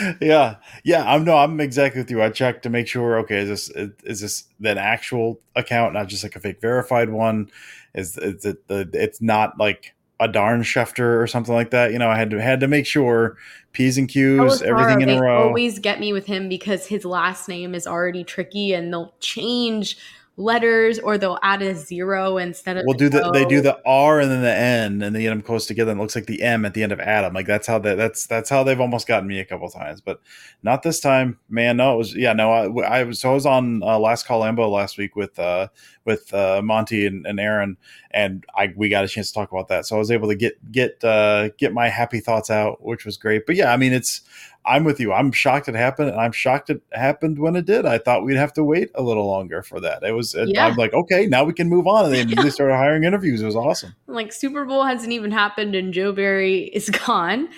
[0.20, 1.04] yeah, yeah.
[1.04, 2.22] I'm no, I'm exactly with you.
[2.22, 3.18] I checked to make sure.
[3.18, 3.70] Okay, is this
[4.04, 7.50] is this an actual account, not just like a fake verified one?
[7.94, 8.88] Is, is it the?
[8.92, 11.92] It's not like a darn Schefter or something like that.
[11.92, 13.36] You know, I had to had to make sure
[13.72, 15.48] P's and Q's, everything in they a row.
[15.48, 19.98] Always get me with him because his last name is already tricky, and they'll change
[20.36, 23.32] letters or they'll add a zero instead of we'll do the o.
[23.32, 26.00] they do the r and then the n and they get them close together and
[26.00, 27.34] it looks like the m at the end of adam.
[27.34, 30.20] Like that's how that that's that's how they've almost gotten me a couple times but
[30.62, 31.76] not this time man.
[31.76, 34.40] No it was yeah no i, I was so i was on uh, last call
[34.40, 35.68] Lambeau last week with uh
[36.06, 37.76] with uh monty and, and aaron
[38.10, 39.86] and i we got a chance to talk about that.
[39.86, 43.18] So i was able to get get uh get my happy thoughts out which was
[43.18, 43.44] great.
[43.46, 44.22] But yeah i mean it's
[44.64, 45.12] I'm with you.
[45.12, 47.84] I'm shocked it happened, and I'm shocked it happened when it did.
[47.84, 50.02] I thought we'd have to wait a little longer for that.
[50.02, 50.36] It was.
[50.38, 50.66] Yeah.
[50.66, 53.42] I'm like, okay, now we can move on, and they immediately started hiring interviews.
[53.42, 53.94] It was awesome.
[54.06, 57.48] Like Super Bowl hasn't even happened, and Joe Barry is gone,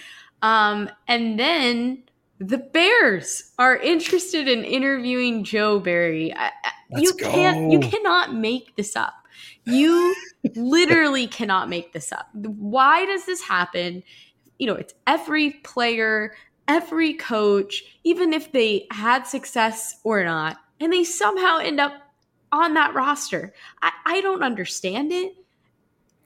[0.43, 2.03] um, and then
[2.39, 6.35] the Bears are interested in interviewing Joe Barry.
[6.91, 7.71] you can't.
[7.71, 9.15] You cannot make this up.
[9.67, 10.15] You
[10.57, 12.29] literally cannot make this up.
[12.35, 14.03] Why does this happen?
[14.59, 16.35] You know, it's every player
[16.69, 21.93] every coach, even if they had success or not, and they somehow end up
[22.53, 23.53] on that roster.
[23.83, 25.35] I, I don't understand it,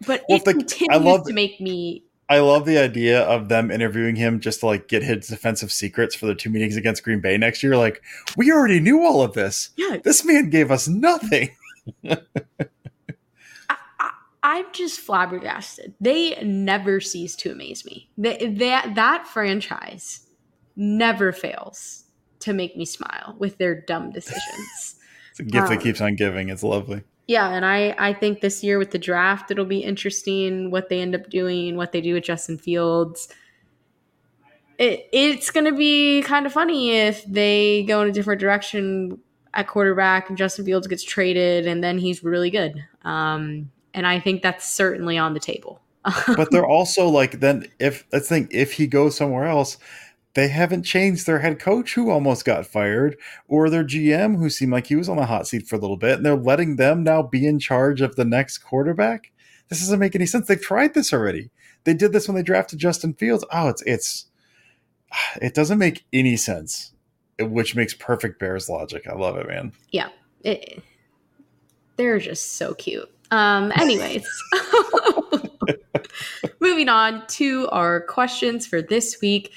[0.07, 2.05] but well, it the, continues love, to make me.
[2.29, 6.14] I love the idea of them interviewing him just to like get his defensive secrets
[6.14, 7.77] for the two meetings against Green Bay next year.
[7.77, 8.03] Like,
[8.37, 9.70] we already knew all of this.
[9.77, 9.98] Yeah.
[10.03, 11.51] This man gave us nothing.
[14.40, 15.94] I'm just flabbergasted.
[16.01, 18.09] They never cease to amaze me.
[18.16, 20.27] that that franchise
[20.78, 22.04] never fails
[22.40, 24.96] to make me smile with their dumb decisions.
[25.30, 26.48] it's a gift um, that keeps on giving.
[26.48, 27.02] It's lovely.
[27.26, 31.00] Yeah, and I I think this year with the draft it'll be interesting what they
[31.00, 33.28] end up doing, what they do with Justin Fields.
[34.78, 39.18] It, it's going to be kind of funny if they go in a different direction
[39.52, 42.84] at quarterback and Justin Fields gets traded and then he's really good.
[43.02, 45.82] Um, and I think that's certainly on the table.
[46.36, 49.76] but they're also like then if let's think if he goes somewhere else,
[50.38, 54.70] they haven't changed their head coach who almost got fired or their GM who seemed
[54.70, 57.03] like he was on the hot seat for a little bit and they're letting them
[57.03, 59.33] now be in charge of the next quarterback.
[59.68, 60.46] This doesn't make any sense.
[60.46, 61.51] They've tried this already.
[61.83, 63.44] They did this when they drafted Justin Fields.
[63.53, 64.27] Oh, it's it's
[65.42, 66.92] it doesn't make any sense,
[67.40, 69.09] which makes perfect Bears logic.
[69.09, 69.72] I love it, man.
[69.90, 70.11] Yeah.
[70.44, 70.85] It,
[71.96, 73.11] they're just so cute.
[73.33, 74.24] Um anyways,
[76.61, 79.53] moving on to our questions for this week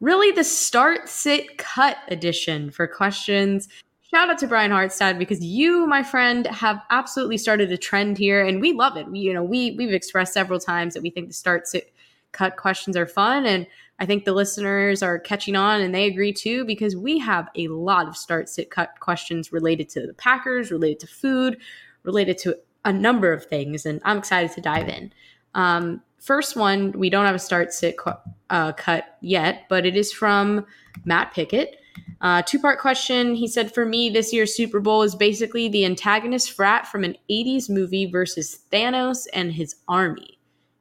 [0.00, 3.68] really the start, sit, cut edition for questions.
[4.02, 8.44] Shout out to Brian Hartstad because you, my friend, have absolutely started a trend here,
[8.44, 9.10] and we love it.
[9.10, 11.92] We, you know, we we've expressed several times that we think the start, sit,
[12.32, 13.66] cut questions are fun, and
[13.98, 17.68] I think the listeners are catching on, and they agree too because we have a
[17.68, 21.58] lot of start, sit, cut questions related to the Packers, related to food,
[22.04, 25.12] related to a number of things, and I'm excited to dive in.
[25.54, 27.96] Um, first one, we don't have a start sit
[28.50, 30.66] uh, cut yet, but it is from
[31.04, 31.76] Matt Pickett.
[32.20, 33.34] Uh, two part question.
[33.34, 37.16] He said, For me, this year's Super Bowl is basically the antagonist frat from an
[37.30, 40.38] 80s movie versus Thanos and his army.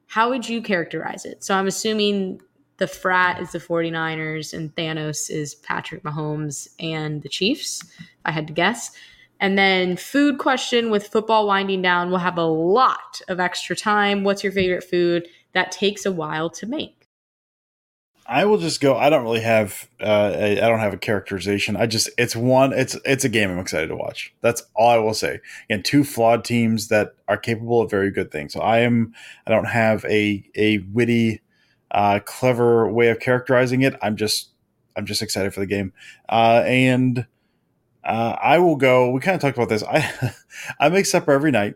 [0.08, 1.44] How would you characterize it?
[1.44, 2.42] So I'm assuming
[2.78, 7.82] the frat is the 49ers and Thanos is Patrick Mahomes and the Chiefs,
[8.26, 8.92] I had to guess.
[9.46, 14.24] And then food question with football winding down, we'll have a lot of extra time.
[14.24, 15.28] What's your favorite food?
[15.54, 17.08] That takes a while to make.
[18.26, 18.98] I will just go.
[18.98, 19.88] I don't really have.
[20.02, 21.78] Uh, I don't have a characterization.
[21.78, 22.10] I just.
[22.18, 22.74] It's one.
[22.74, 24.34] It's it's a game I'm excited to watch.
[24.42, 25.42] That's all I will say.
[25.70, 28.52] And two flawed teams that are capable of very good things.
[28.52, 29.14] So I am.
[29.46, 31.42] I don't have a a witty,
[31.92, 33.94] uh, clever way of characterizing it.
[34.02, 34.50] I'm just.
[34.96, 35.94] I'm just excited for the game.
[36.28, 37.28] Uh, and
[38.06, 39.10] uh, I will go.
[39.10, 39.84] We kind of talked about this.
[39.84, 40.34] I
[40.80, 41.76] I make supper every night.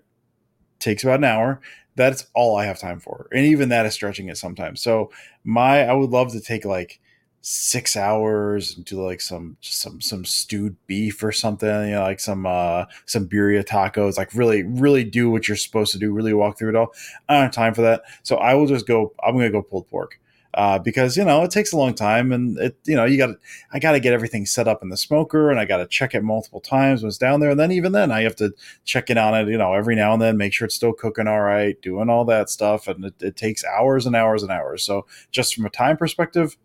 [0.79, 1.59] Takes about an hour.
[1.95, 4.81] That's all I have time for, and even that is stretching it sometimes.
[4.81, 5.11] So
[5.43, 6.99] my I would love to take like
[7.41, 11.67] six hours and do like some some some stewed beef or something.
[11.67, 14.17] You know, like some uh some birria tacos.
[14.17, 16.13] Like really really do what you're supposed to do.
[16.13, 16.93] Really walk through it all.
[17.27, 18.03] I don't have time for that.
[18.23, 19.13] So I will just go.
[19.23, 20.19] I'm gonna go pulled pork.
[20.55, 23.35] Uh, because you know it takes a long time, and it you know you got
[23.71, 26.15] I got to get everything set up in the smoker, and I got to check
[26.15, 28.53] it multiple times when it's down there, and then even then I have to
[28.83, 31.27] check it on it, you know, every now and then, make sure it's still cooking
[31.27, 34.83] all right, doing all that stuff, and it, it takes hours and hours and hours.
[34.83, 36.57] So just from a time perspective,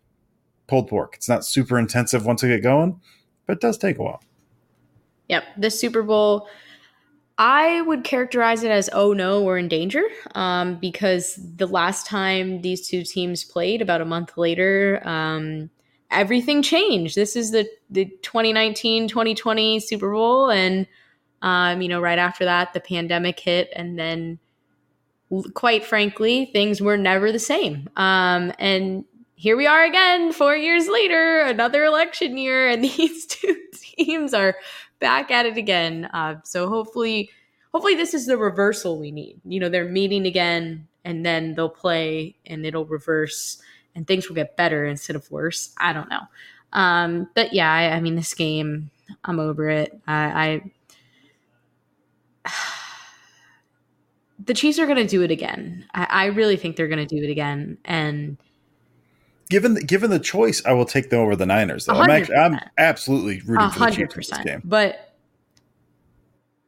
[0.67, 3.01] pulled pork, it's not super intensive once I get going,
[3.47, 4.23] but it does take a while.
[5.29, 6.49] Yep, the Super Bowl
[7.37, 10.05] I would characterize it as oh no, we're in danger
[10.35, 15.71] um, because the last time these two teams played, about a month later, um,
[16.11, 17.17] everything changed.
[17.17, 20.51] This is the, the 2019 2020 Super Bowl.
[20.51, 20.87] And,
[21.43, 23.69] um, you know, right after that, the pandemic hit.
[23.75, 24.39] And then,
[25.55, 27.91] quite frankly, things were never the same.
[27.97, 29.05] Um, and
[29.35, 34.55] here we are again, four years later, another election year, and these two teams are
[35.05, 36.07] back at it again.
[36.15, 37.29] Uh, so hopefully,
[37.73, 39.39] hopefully this is the reversal we need.
[39.45, 43.61] You know, they're meeting again, and then they'll play, and it'll reverse,
[43.95, 45.75] and things will get better instead of worse.
[45.77, 46.23] I don't know.
[46.73, 48.91] Um, but yeah, I, I mean, this game,
[49.27, 50.01] I'm over it.
[50.07, 50.63] I,
[52.47, 52.51] I
[54.47, 55.85] the Chiefs are going to do it again.
[55.93, 58.39] I, I really think they're going to do it again, and
[59.51, 61.87] given given the choice, I will take them over the Niners.
[61.87, 61.99] Though 100%.
[61.99, 63.73] I'm actually, I'm absolutely rooting 100%.
[63.73, 64.63] for the Chiefs in this game.
[64.65, 65.15] But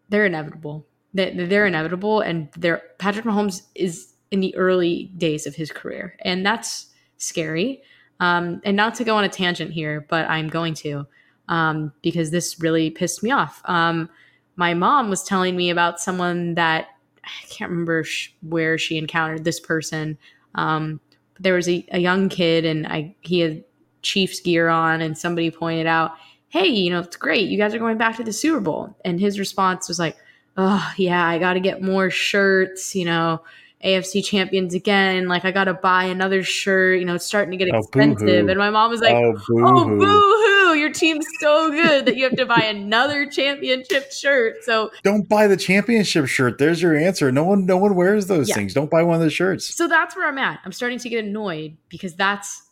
[0.09, 0.87] they're inevitable.
[1.15, 6.45] They're inevitable, and they're Patrick Mahomes is in the early days of his career, and
[6.45, 7.83] that's scary.
[8.21, 11.07] Um, and not to go on a tangent here, but I'm going to
[11.49, 13.63] um, because this really pissed me off.
[13.65, 14.09] Um,
[14.57, 16.89] my mom was telling me about someone that
[17.25, 20.19] I can't remember sh- where she encountered this person.
[20.55, 21.01] Um,
[21.39, 23.65] there was a, a young kid and I he had
[24.03, 26.13] Chiefs gear on and somebody pointed out,
[26.49, 27.49] "Hey, you know, it's great.
[27.49, 30.17] You guys are going back to the Super Bowl." And his response was like,
[30.57, 33.43] "Oh, yeah, I got to get more shirts, you know,
[33.87, 35.29] AFC champions again.
[35.29, 38.49] Like I got to buy another shirt, you know, it's starting to get oh, expensive."
[38.49, 42.37] and my mom was like, "Oh, oh boo-hoo your team's so good that you have
[42.37, 44.63] to buy another championship shirt.
[44.63, 46.59] So don't buy the championship shirt.
[46.59, 47.33] There's your answer.
[47.33, 48.55] No one, no one wears those yeah.
[48.55, 48.75] things.
[48.75, 49.75] Don't buy one of the shirts.
[49.75, 50.61] So that's where I'm at.
[50.65, 52.63] I'm starting to get annoyed because that's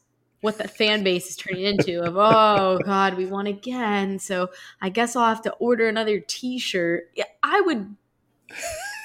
[0.40, 4.50] what the fan base is turning into of oh god we won again so
[4.82, 7.96] i guess i'll have to order another t-shirt yeah, i would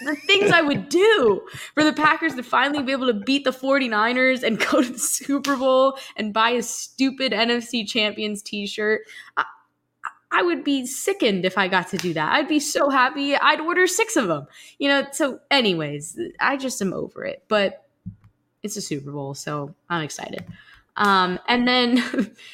[0.02, 1.42] the things I would do
[1.74, 5.00] for the Packers to finally be able to beat the 49ers and go to the
[5.00, 9.02] Super Bowl and buy a stupid NFC Champions t shirt.
[9.38, 9.46] I,
[10.32, 12.34] I would be sickened if I got to do that.
[12.34, 13.36] I'd be so happy.
[13.36, 14.46] I'd order six of them.
[14.78, 17.44] You know, so, anyways, I just am over it.
[17.48, 17.86] But
[18.62, 20.46] it's a Super Bowl, so I'm excited.
[20.96, 22.36] Um, and then.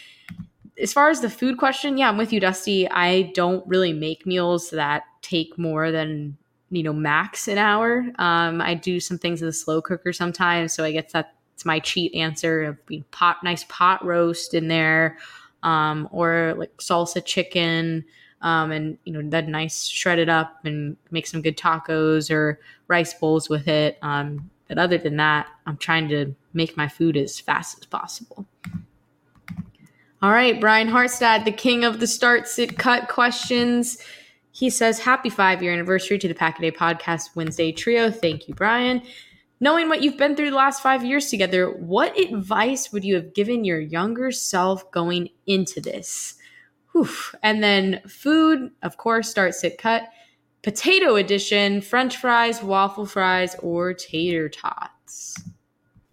[0.82, 2.90] as far as the food question, yeah, I'm with you, Dusty.
[2.90, 6.38] I don't really make meals that take more than
[6.70, 8.06] you know max an hour.
[8.18, 11.80] Um, I do some things in the slow cooker sometimes, so I guess that's my
[11.80, 15.18] cheat answer of being pot nice pot roast in there,
[15.64, 18.06] um, or like salsa chicken,
[18.42, 23.14] um, and you know that nice shredded up and make some good tacos or rice
[23.14, 23.98] bowls with it.
[24.02, 28.46] Um, but other than that, I'm trying to make my food as fast as possible.
[30.22, 34.00] All right, Brian Hartstad, the king of the start sit cut questions.
[34.56, 38.10] He says, Happy five year anniversary to the Pack a Day Podcast Wednesday Trio.
[38.10, 39.02] Thank you, Brian.
[39.60, 43.34] Knowing what you've been through the last five years together, what advice would you have
[43.34, 46.36] given your younger self going into this?
[46.94, 47.10] Whew.
[47.44, 50.08] And then food, of course, start, sit, cut.
[50.64, 55.36] Potato edition, french fries, waffle fries, or tater tots.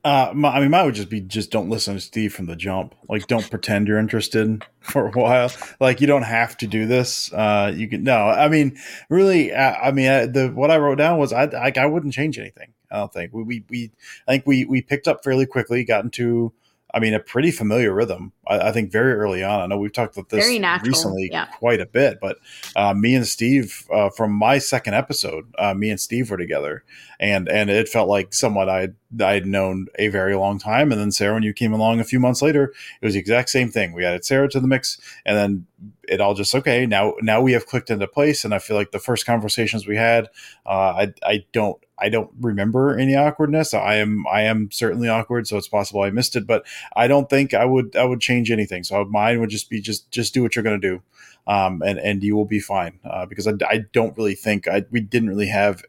[0.04, 2.56] Uh, my, I mean, mine would just be just don't listen to Steve from the
[2.56, 2.94] jump.
[3.08, 5.52] Like, don't pretend you're interested for a while.
[5.78, 7.32] Like, you don't have to do this.
[7.32, 8.28] Uh, you can no.
[8.28, 8.78] I mean,
[9.08, 9.52] really.
[9.52, 12.38] Uh, I mean, uh, the what I wrote down was I, I I wouldn't change
[12.38, 12.72] anything.
[12.90, 13.90] I don't think we we, we
[14.26, 16.52] I think we we picked up fairly quickly, got into
[16.94, 18.32] I mean, a pretty familiar rhythm.
[18.46, 19.60] I, I, think very early on.
[19.60, 20.44] I know we've talked about this
[20.84, 21.46] recently yeah.
[21.46, 22.38] quite a bit, but
[22.76, 26.84] uh, me and Steve uh, from my second episode, uh, me and Steve were together,
[27.18, 28.88] and and it felt like someone I
[29.20, 30.92] I'd known a very long time.
[30.92, 33.48] And then Sarah, when you came along a few months later, it was the exact
[33.48, 33.92] same thing.
[33.92, 35.66] We added Sarah to the mix, and then
[36.08, 36.84] it all just okay.
[36.84, 39.96] Now now we have clicked into place, and I feel like the first conversations we
[39.96, 40.28] had,
[40.66, 43.74] uh, I I don't I don't remember any awkwardness.
[43.74, 47.30] I am I am certainly awkward, so it's possible I missed it, but I don't
[47.30, 48.82] think I would I would change anything.
[48.82, 51.02] So mine would just be just just do what you're going to do,
[51.46, 52.98] um, and and you will be fine.
[53.04, 55.82] Uh, because I, I don't really think I we didn't really have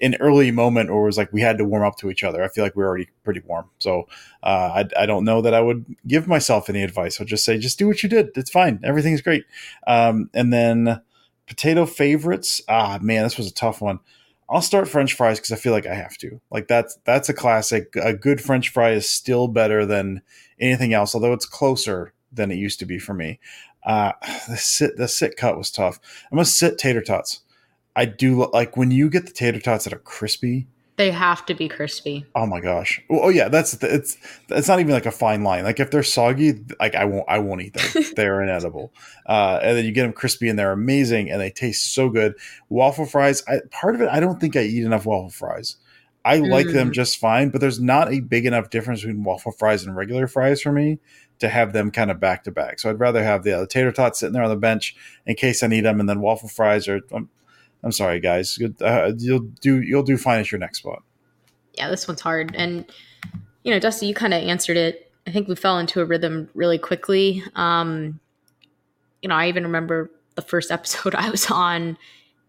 [0.00, 2.42] an early moment it was like we had to warm up to each other.
[2.42, 3.70] I feel like we are already pretty warm.
[3.78, 4.08] So
[4.42, 7.20] uh, I, I don't know that I would give myself any advice.
[7.20, 8.30] I'll just say, just do what you did.
[8.34, 8.80] It's fine.
[8.82, 9.44] Everything's great.
[9.86, 11.00] Um, and then
[11.46, 12.60] potato favorites.
[12.68, 14.00] Ah, man, this was a tough one.
[14.52, 16.38] I'll start French fries because I feel like I have to.
[16.50, 17.96] Like that's that's a classic.
[17.96, 20.20] A good French fry is still better than
[20.60, 23.40] anything else, although it's closer than it used to be for me.
[23.82, 24.12] Uh,
[24.48, 25.98] the sit the sit cut was tough.
[26.30, 27.40] I'm gonna sit tater tots.
[27.96, 30.66] I do like when you get the tater tots that are crispy.
[30.96, 32.26] They have to be crispy.
[32.34, 33.00] Oh my gosh!
[33.08, 34.18] Oh yeah, that's it's
[34.50, 35.64] it's not even like a fine line.
[35.64, 38.04] Like if they're soggy, like I won't I won't eat them.
[38.16, 38.92] they're inedible.
[39.26, 42.34] Uh, and then you get them crispy and they're amazing and they taste so good.
[42.68, 43.42] Waffle fries.
[43.48, 45.76] I, part of it, I don't think I eat enough waffle fries.
[46.24, 46.50] I mm.
[46.50, 46.92] like them mm.
[46.92, 50.60] just fine, but there's not a big enough difference between waffle fries and regular fries
[50.60, 50.98] for me
[51.38, 52.78] to have them kind of back to back.
[52.78, 54.94] So I'd rather have the, uh, the tater tots sitting there on the bench
[55.26, 57.00] in case I need them, and then waffle fries are.
[57.12, 57.30] Um,
[57.84, 58.58] I'm sorry, guys.
[58.80, 61.02] Uh, you'll do you'll do fine at your next spot.
[61.74, 62.84] Yeah, this one's hard, and
[63.64, 65.10] you know, Dusty, you kind of answered it.
[65.26, 67.42] I think we fell into a rhythm really quickly.
[67.54, 68.20] Um,
[69.20, 71.96] you know, I even remember the first episode I was on.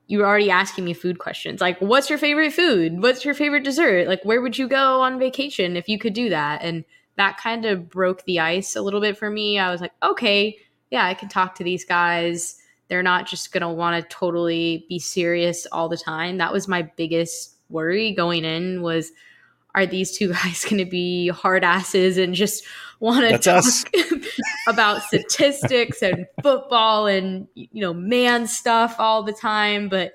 [0.08, 3.02] You were already asking me food questions, like, "What's your favorite food?
[3.02, 4.08] What's your favorite dessert?
[4.08, 7.66] Like, where would you go on vacation if you could do that?" And that kind
[7.66, 9.58] of broke the ice a little bit for me.
[9.58, 10.58] I was like, "Okay,
[10.92, 14.86] yeah, I can talk to these guys." They're not just going to want to totally
[14.90, 16.38] be serious all the time.
[16.38, 19.12] That was my biggest worry going in was
[19.76, 22.64] are these two guys going to be hard asses and just
[23.00, 23.64] want to talk
[24.68, 30.14] about statistics and football and you know man stuff all the time but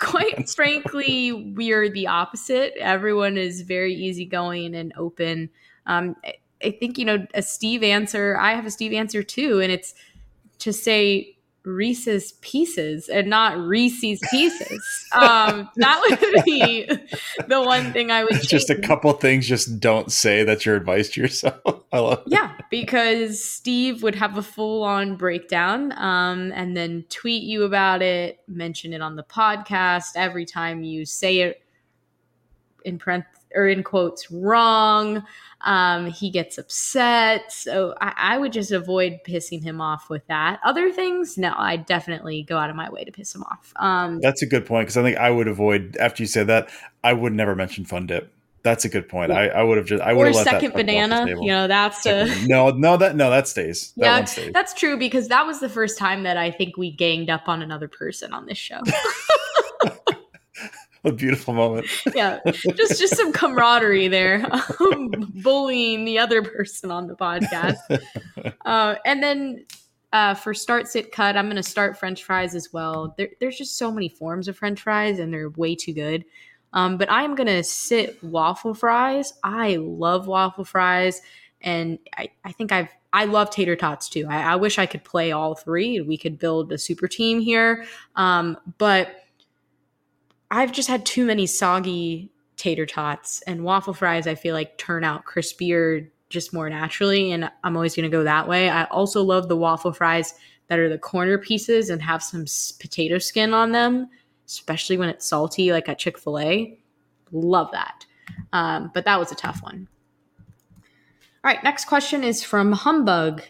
[0.00, 2.72] quite frankly we're the opposite.
[2.78, 5.50] Everyone is very easygoing and open.
[5.86, 6.16] Um,
[6.62, 9.94] I think you know a steve answer i have a steve answer too and it's
[10.58, 15.06] to say Reese's Pieces and not Reese's Pieces.
[15.12, 16.86] Um, that would be
[17.48, 18.48] the one thing I would change.
[18.48, 19.46] Just a couple things.
[19.46, 21.60] Just don't say that's your advice to yourself.
[21.92, 22.22] I love.
[22.26, 28.00] Yeah, because Steve would have a full on breakdown, um, and then tweet you about
[28.00, 31.62] it, mention it on the podcast every time you say it
[32.84, 35.24] in parentheses or in quotes wrong.
[35.62, 37.52] Um, he gets upset.
[37.52, 40.58] So I, I, would just avoid pissing him off with that.
[40.64, 43.72] Other things, no, I definitely go out of my way to piss him off.
[43.76, 46.70] Um, That's a good point because I think I would avoid after you said that.
[47.04, 48.32] I would never mention Fun Dip.
[48.62, 49.32] That's a good point.
[49.32, 51.26] I, I would have just I would have let second banana.
[51.26, 53.92] You know, that's a, no, no, that no, that stays.
[53.96, 54.52] That yeah, stays.
[54.52, 57.62] that's true because that was the first time that I think we ganged up on
[57.62, 58.80] another person on this show.
[61.04, 61.86] a beautiful moment.
[62.14, 62.40] yeah,
[62.76, 64.46] just just some camaraderie there,
[64.80, 67.78] um, bullying the other person on the podcast,
[68.64, 69.64] uh, and then
[70.12, 73.14] uh, for start sit cut, I'm going to start French fries as well.
[73.16, 76.24] There, there's just so many forms of French fries, and they're way too good.
[76.72, 79.32] Um, but I am going to sit waffle fries.
[79.42, 81.22] I love waffle fries,
[81.62, 84.26] and I, I think I've I love tater tots too.
[84.28, 86.00] I, I wish I could play all three.
[86.00, 87.84] We could build a super team here,
[88.16, 89.16] um, but
[90.50, 94.26] I've just had too many soggy tater tots and waffle fries.
[94.26, 98.24] I feel like turn out crispier just more naturally, and I'm always going to go
[98.24, 98.68] that way.
[98.68, 100.34] I also love the waffle fries
[100.68, 102.44] that are the corner pieces and have some
[102.78, 104.08] potato skin on them,
[104.46, 106.78] especially when it's salty, like at Chick fil A.
[107.32, 108.06] Love that.
[108.52, 109.88] Um, but that was a tough one.
[111.42, 113.42] All right, next question is from Humbug.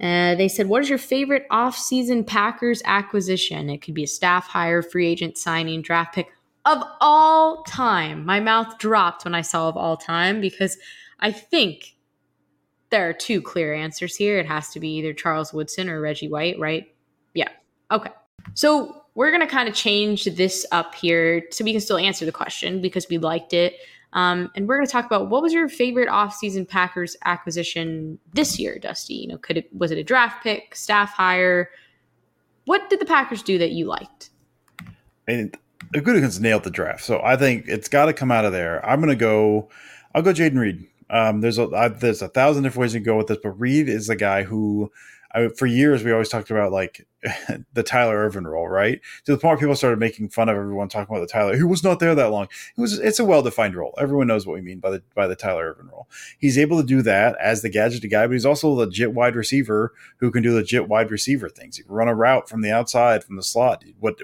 [0.00, 3.70] Uh, they said, What is your favorite off-season Packers acquisition?
[3.70, 6.28] It could be a staff hire, free agent signing, draft pick
[6.64, 8.26] of all time.
[8.26, 10.76] My mouth dropped when I saw of all time because
[11.20, 11.96] I think
[12.90, 14.38] there are two clear answers here.
[14.38, 16.94] It has to be either Charles Woodson or Reggie White, right?
[17.34, 17.48] Yeah.
[17.90, 18.10] Okay.
[18.54, 22.24] So we're going to kind of change this up here so we can still answer
[22.24, 23.74] the question because we liked it.
[24.14, 28.58] Um, and we're going to talk about what was your favorite offseason Packers acquisition this
[28.58, 29.14] year, Dusty?
[29.14, 31.70] You know, could it was it a draft pick, staff hire?
[32.64, 34.30] What did the Packers do that you liked?
[35.26, 35.54] And
[35.92, 38.84] Gutekunst nailed the draft, so I think it's got to come out of there.
[38.84, 39.68] I'm going to go.
[40.14, 40.86] I'll go Jayden Reed.
[41.10, 43.58] Um, there's a I, there's a thousand different ways you can go with this, but
[43.58, 44.92] Reed is the guy who,
[45.32, 47.06] I, for years, we always talked about like
[47.72, 49.00] the Tyler Ervin role, right?
[49.24, 51.56] To the point where people started making fun of everyone talking about the Tyler.
[51.56, 52.48] He was not there that long.
[52.76, 53.94] It was it's a well defined role.
[53.98, 56.08] Everyone knows what we mean by the by the Tyler Ervin role.
[56.38, 59.36] He's able to do that as the gadget guy, but he's also a legit wide
[59.36, 61.78] receiver who can do legit wide receiver things.
[61.78, 63.84] He can run a route from the outside from the slot.
[63.98, 64.18] What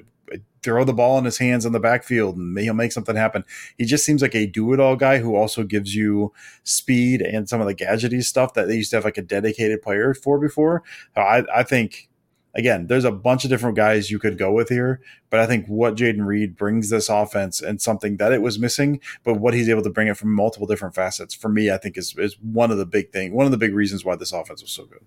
[0.65, 3.45] throw the ball in his hands in the backfield and he'll make something happen.
[3.79, 6.33] He just seems like a do it all guy who also gives you
[6.65, 9.83] speed and some of the gadgety stuff that they used to have like a dedicated
[9.83, 10.83] player for before.
[11.15, 12.09] I, I think
[12.55, 15.01] again, there's a bunch of different guys you could go with here,
[15.31, 19.01] but I think what Jayden Reed brings this offense and something that it was missing,
[19.25, 21.99] but what he's able to bring it from multiple different facets for me, I think
[21.99, 24.63] is is one of the big thing, one of the big reasons why this offense
[24.63, 25.05] was so good.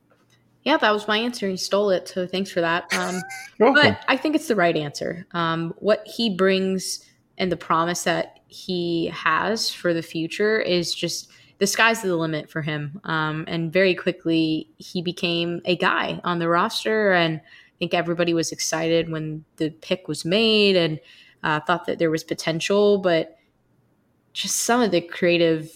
[0.68, 1.48] Yeah, that was my answer.
[1.48, 2.94] He stole it, so thanks for that.
[2.94, 3.22] Um,
[3.58, 5.26] but I think it's the right answer.
[5.32, 7.06] Um, what he brings
[7.38, 12.50] and the promise that he has for the future is just the sky's the limit
[12.50, 13.00] for him.
[13.06, 17.14] Um, and very quickly, he became a guy on the roster.
[17.14, 21.00] And I think everybody was excited when the pick was made and
[21.44, 22.98] uh, thought that there was potential.
[22.98, 23.38] But
[24.34, 25.72] just some of the creative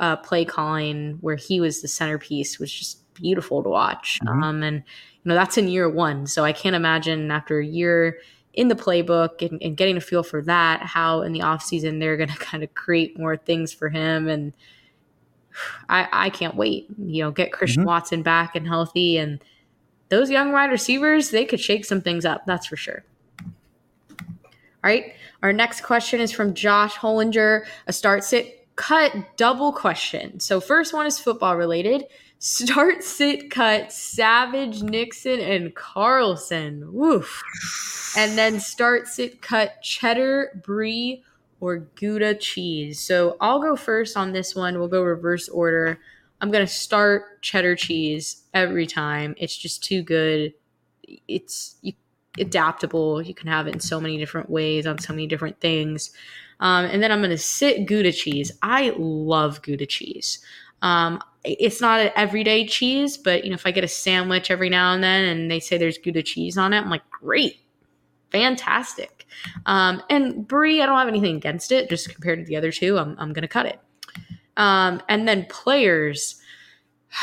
[0.00, 4.18] uh, play calling where he was the centerpiece was just beautiful to watch.
[4.24, 4.42] Mm-hmm.
[4.42, 6.26] Um, and, you know, that's in year one.
[6.26, 8.18] So I can't imagine after a year
[8.52, 12.16] in the playbook and, and getting a feel for that, how in the offseason they're
[12.16, 14.28] going to kind of create more things for him.
[14.28, 14.52] And
[15.88, 17.88] I, I can't wait, you know, get Christian mm-hmm.
[17.88, 19.18] Watson back and healthy.
[19.18, 19.42] And
[20.08, 22.44] those young wide receivers, they could shake some things up.
[22.46, 23.04] That's for sure.
[23.40, 25.14] All right.
[25.42, 30.40] Our next question is from Josh Hollinger, a start sit cut double question.
[30.40, 32.04] So, first one is football related.
[32.44, 36.92] Start, sit, cut, Savage, Nixon, and Carlson.
[36.92, 37.42] Woof.
[38.18, 41.24] And then start, sit, cut, cheddar, brie,
[41.60, 43.00] or Gouda cheese.
[43.00, 44.78] So I'll go first on this one.
[44.78, 45.98] We'll go reverse order.
[46.42, 49.34] I'm going to start cheddar cheese every time.
[49.38, 50.52] It's just too good.
[51.26, 51.76] It's
[52.38, 53.22] adaptable.
[53.22, 56.10] You can have it in so many different ways on so many different things.
[56.60, 58.52] Um, and then I'm going to sit Gouda cheese.
[58.62, 60.40] I love Gouda cheese.
[60.84, 64.68] Um, it's not an everyday cheese, but you know, if I get a sandwich every
[64.68, 67.60] now and then and they say there's Gouda cheese on it, I'm like, great,
[68.30, 69.26] fantastic.
[69.64, 72.98] Um, and brie, I don't have anything against it, just compared to the other two,
[72.98, 73.80] I'm, I'm going to cut it.
[74.58, 76.38] Um, and then players,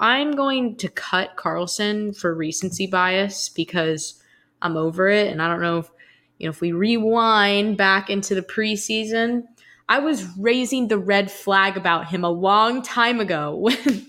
[0.00, 4.22] I'm going to cut Carlson for recency bias because
[4.62, 5.32] I'm over it.
[5.32, 5.90] And I don't know if,
[6.38, 9.48] you know, if we rewind back into the preseason,
[9.88, 14.06] I was raising the red flag about him a long time ago when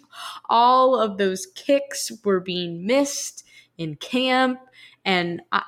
[0.49, 3.43] all of those kicks were being missed
[3.77, 4.59] in camp.
[5.05, 5.63] And I,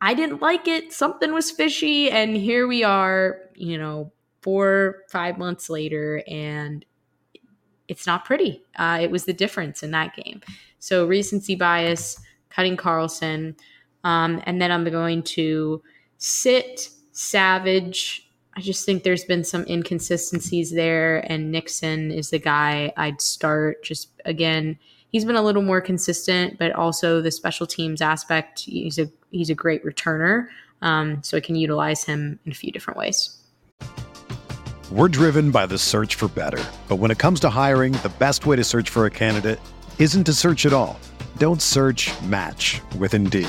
[0.00, 0.92] I didn't like it.
[0.92, 2.10] Something was fishy.
[2.10, 6.84] And here we are, you know, four, five months later, and
[7.86, 8.62] it's not pretty.
[8.76, 10.40] Uh, it was the difference in that game.
[10.78, 12.18] So recency bias,
[12.50, 13.56] cutting Carlson.
[14.02, 15.82] Um, and then I'm going to
[16.18, 22.92] sit Savage I just think there's been some inconsistencies there, and Nixon is the guy
[22.96, 23.82] I'd start.
[23.82, 24.78] Just again,
[25.10, 28.60] he's been a little more consistent, but also the special teams aspect.
[28.60, 30.48] He's a he's a great returner,
[30.82, 33.38] um, so I can utilize him in a few different ways.
[34.90, 38.44] We're driven by the search for better, but when it comes to hiring, the best
[38.44, 39.58] way to search for a candidate
[39.98, 41.00] isn't to search at all.
[41.38, 42.10] Don't search.
[42.24, 43.48] Match with Indeed.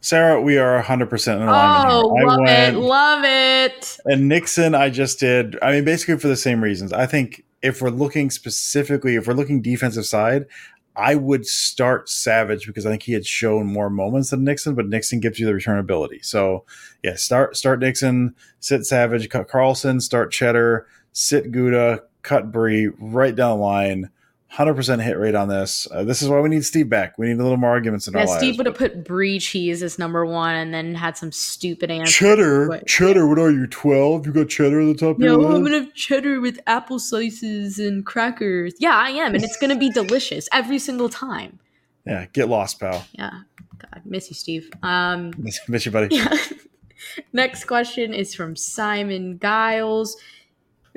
[0.00, 1.92] Sarah, we are 100% in alignment.
[1.92, 2.26] Oh, here.
[2.26, 2.78] love went, it.
[2.78, 3.98] Love it.
[4.04, 5.58] And Nixon, I just did.
[5.60, 6.92] I mean, basically for the same reasons.
[6.92, 10.46] I think if we're looking specifically, if we're looking defensive side,
[10.94, 14.88] I would start Savage because I think he had shown more moments than Nixon, but
[14.88, 16.20] Nixon gives you the return ability.
[16.22, 16.64] So,
[17.04, 23.34] yeah, start start Nixon, sit Savage, cut Carlson, start Cheddar, sit Gouda, cut Brie, right
[23.34, 24.10] down the line
[24.52, 25.86] 100% hit rate on this.
[25.90, 27.18] Uh, this is why we need Steve back.
[27.18, 28.38] We need a little more arguments in yeah, our lives.
[28.38, 32.10] Steve would have put brie cheese as number one and then had some stupid answer.
[32.10, 32.82] Cheddar.
[32.86, 33.28] Cheddar.
[33.28, 34.26] What are you, 12?
[34.26, 37.78] You got cheddar at the top no, I'm going to have cheddar with apple slices
[37.78, 38.74] and crackers.
[38.78, 39.34] Yeah, I am.
[39.34, 41.58] And it's going to be delicious every single time.
[42.06, 43.04] Yeah, get lost, pal.
[43.12, 43.30] Yeah.
[43.78, 44.70] God, miss you, Steve.
[44.82, 46.16] Um, miss, miss you, buddy.
[46.16, 46.34] Yeah.
[47.32, 50.16] Next question is from Simon Giles.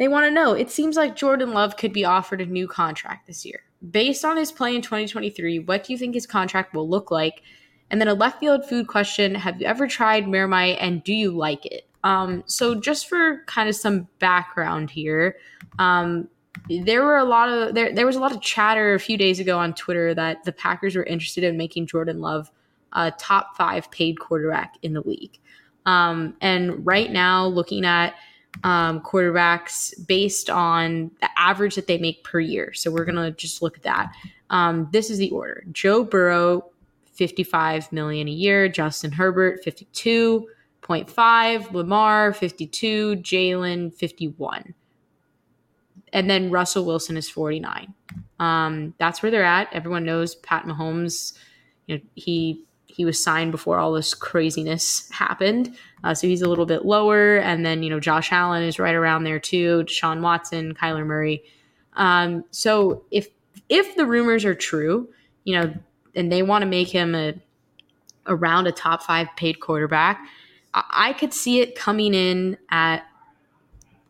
[0.01, 3.27] They want to know it seems like Jordan Love could be offered a new contract
[3.27, 3.61] this year.
[3.91, 7.43] Based on his play in 2023, what do you think his contract will look like?
[7.91, 11.29] And then a left field food question Have you ever tried Marmite and do you
[11.29, 11.87] like it?
[12.03, 15.35] Um, so, just for kind of some background here,
[15.77, 16.27] um,
[16.67, 19.39] there were a lot of there there was a lot of chatter a few days
[19.39, 22.49] ago on Twitter that the Packers were interested in making Jordan Love
[22.93, 25.37] a top five paid quarterback in the league.
[25.85, 28.15] Um, and right now, looking at
[28.63, 32.73] um, quarterbacks based on the average that they make per year.
[32.73, 34.13] So we're gonna just look at that.
[34.49, 36.65] Um, this is the order: Joe Burrow,
[37.13, 40.47] fifty-five million a year; Justin Herbert, fifty-two
[40.81, 44.73] point five; Lamar, fifty-two; Jalen, fifty-one
[46.13, 47.93] and then Russell Wilson is 49.
[48.39, 49.71] Um, that's where they're at.
[49.71, 51.33] Everyone knows Pat Mahomes.
[51.87, 56.49] You know, he he was signed before all this craziness happened, uh, so he's a
[56.49, 57.37] little bit lower.
[57.37, 59.83] And then you know Josh Allen is right around there too.
[59.83, 61.43] Deshaun Watson, Kyler Murray.
[61.93, 63.27] Um, so if
[63.69, 65.09] if the rumors are true,
[65.43, 65.73] you know,
[66.15, 67.33] and they want to make him a
[68.27, 70.19] around a top five paid quarterback,
[70.73, 73.03] I, I could see it coming in at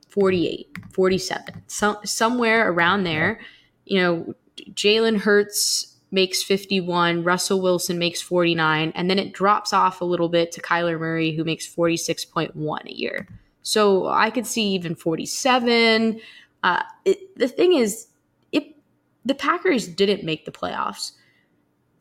[0.09, 3.39] 48, 47, some, somewhere around there.
[3.85, 4.35] You know,
[4.73, 10.29] Jalen Hurts makes 51, Russell Wilson makes 49, and then it drops off a little
[10.29, 13.27] bit to Kyler Murray, who makes 46.1 a year.
[13.63, 16.19] So I could see even 47.
[16.63, 18.07] Uh, it, the thing is,
[18.51, 18.65] if
[19.23, 21.13] the Packers didn't make the playoffs,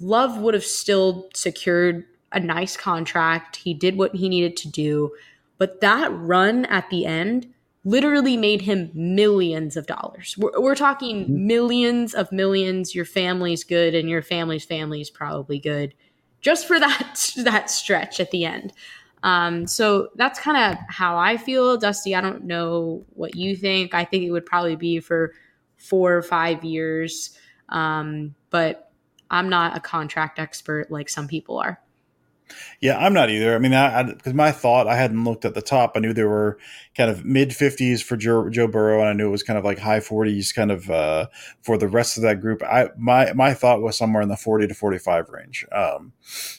[0.00, 3.56] Love would have still secured a nice contract.
[3.56, 5.12] He did what he needed to do.
[5.58, 7.52] But that run at the end
[7.84, 10.36] literally made him millions of dollars.
[10.38, 11.46] We're, we're talking mm-hmm.
[11.46, 12.94] millions of millions.
[12.94, 15.94] Your family's good, and your family's family is probably good,
[16.40, 18.72] just for that that stretch at the end.
[19.22, 22.14] Um, so that's kind of how I feel, Dusty.
[22.14, 23.94] I don't know what you think.
[23.94, 25.32] I think it would probably be for
[25.76, 28.90] four or five years, um, but
[29.30, 31.80] I'm not a contract expert like some people are.
[32.80, 33.54] Yeah, I'm not either.
[33.54, 35.92] I mean, I because my thought I hadn't looked at the top.
[35.94, 36.58] I knew there were
[36.96, 39.64] kind of mid 50s for Joe, Joe Burrow, and I knew it was kind of
[39.64, 41.26] like high 40s, kind of uh,
[41.62, 42.62] for the rest of that group.
[42.62, 45.66] I my my thought was somewhere in the 40 to 45 range.
[45.72, 46.12] Um,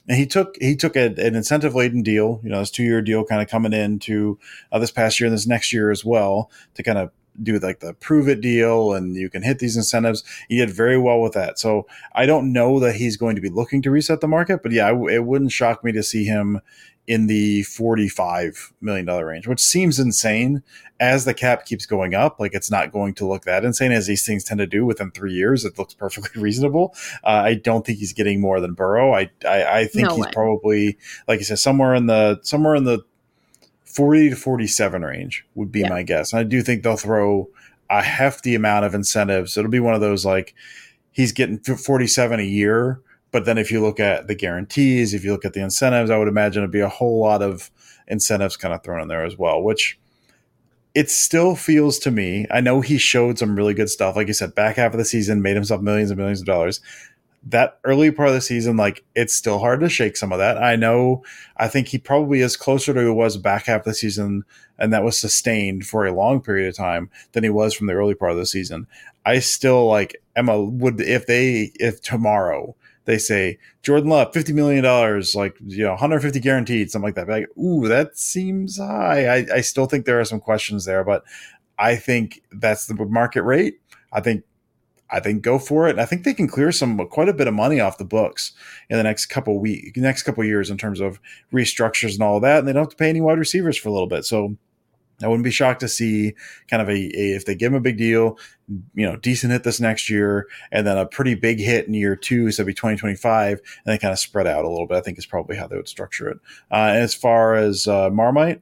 [0.07, 3.01] and he took he took a, an incentive laden deal, you know, this two year
[3.01, 4.37] deal, kind of coming into
[4.71, 7.11] uh, this past year and this next year as well to kind of
[7.41, 10.23] do like the prove it deal and you can hit these incentives.
[10.49, 11.59] He did very well with that.
[11.59, 14.71] So I don't know that he's going to be looking to reset the market, but
[14.71, 16.61] yeah, it wouldn't shock me to see him
[17.07, 20.63] in the $45 million range, which seems insane
[20.99, 22.39] as the cap keeps going up.
[22.39, 25.11] Like it's not going to look that insane as these things tend to do within
[25.11, 25.65] three years.
[25.65, 26.95] It looks perfectly reasonable.
[27.23, 29.13] Uh, I don't think he's getting more than Burrow.
[29.13, 30.31] I, I, I think no he's way.
[30.31, 32.99] probably, like you said, somewhere in the, somewhere in the
[33.95, 35.89] 40 to 47 range would be yeah.
[35.89, 36.33] my guess.
[36.33, 37.49] And I do think they'll throw
[37.89, 39.57] a hefty amount of incentives.
[39.57, 40.55] It'll be one of those like
[41.11, 43.01] he's getting 47 a year.
[43.31, 46.17] But then if you look at the guarantees, if you look at the incentives, I
[46.17, 47.71] would imagine it'd be a whole lot of
[48.07, 49.97] incentives kind of thrown in there as well, which
[50.93, 52.45] it still feels to me.
[52.51, 54.15] I know he showed some really good stuff.
[54.15, 56.81] Like you said, back half of the season, made himself millions and millions of dollars
[57.43, 60.61] that early part of the season, like it's still hard to shake some of that.
[60.61, 61.23] I know,
[61.57, 64.43] I think he probably is closer to who was back half of the season,
[64.77, 67.93] and that was sustained for a long period of time than he was from the
[67.93, 68.87] early part of the season.
[69.25, 72.75] I still like Emma would if they if tomorrow
[73.05, 77.07] they say Jordan Love fifty million dollars, like you know, one hundred fifty guaranteed, something
[77.07, 77.27] like that.
[77.27, 79.27] Like, ooh, that seems high.
[79.27, 81.23] I, I still think there are some questions there, but
[81.79, 83.79] I think that's the market rate.
[84.13, 84.43] I think
[85.11, 85.99] I think go for it.
[85.99, 88.53] I think they can clear some quite a bit of money off the books
[88.89, 91.19] in the next couple week, next couple years in terms of
[91.53, 93.91] restructures and all that, and they don't have to pay any wide receivers for a
[93.91, 94.25] little bit.
[94.25, 94.55] So
[95.23, 96.33] I wouldn't be shocked to see
[96.69, 98.39] kind of a, a, if they give him a big deal,
[98.93, 102.15] you know, decent hit this next year, and then a pretty big hit in year
[102.15, 104.97] two, so it'd be 2025, and then kind of spread out a little bit.
[104.97, 106.39] I think is probably how they would structure it.
[106.71, 108.61] Uh, as far as uh, Marmite,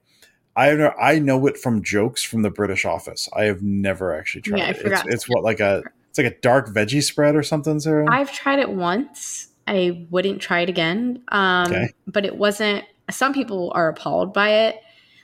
[0.56, 3.30] I know I know it from jokes from the British Office.
[3.36, 4.78] I have never actually tried yeah, it.
[4.86, 5.84] It's, it's what like a
[6.20, 8.06] like a dark veggie spread or something, Sarah.
[8.10, 9.48] I've tried it once.
[9.68, 11.24] I wouldn't try it again.
[11.30, 11.90] Um, okay.
[12.08, 12.86] But it wasn't.
[13.10, 14.82] Some people are appalled by it.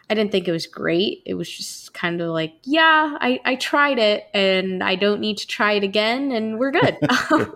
[0.09, 1.23] I didn't think it was great.
[1.25, 5.39] It was just kind of like, yeah, I, I tried it and I don't need
[5.39, 6.97] to try it again, and we're good.
[7.31, 7.47] All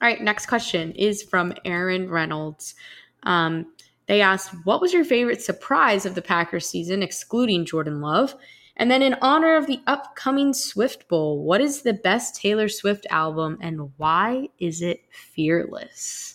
[0.00, 2.76] right, next question is from Aaron Reynolds.
[3.24, 3.66] Um,
[4.06, 8.34] they asked, What was your favorite surprise of the Packers season, excluding Jordan Love?
[8.78, 13.06] And then, in honor of the upcoming Swift Bowl, what is the best Taylor Swift
[13.08, 16.34] album and why is it fearless?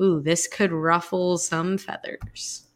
[0.00, 2.66] Ooh, this could ruffle some feathers.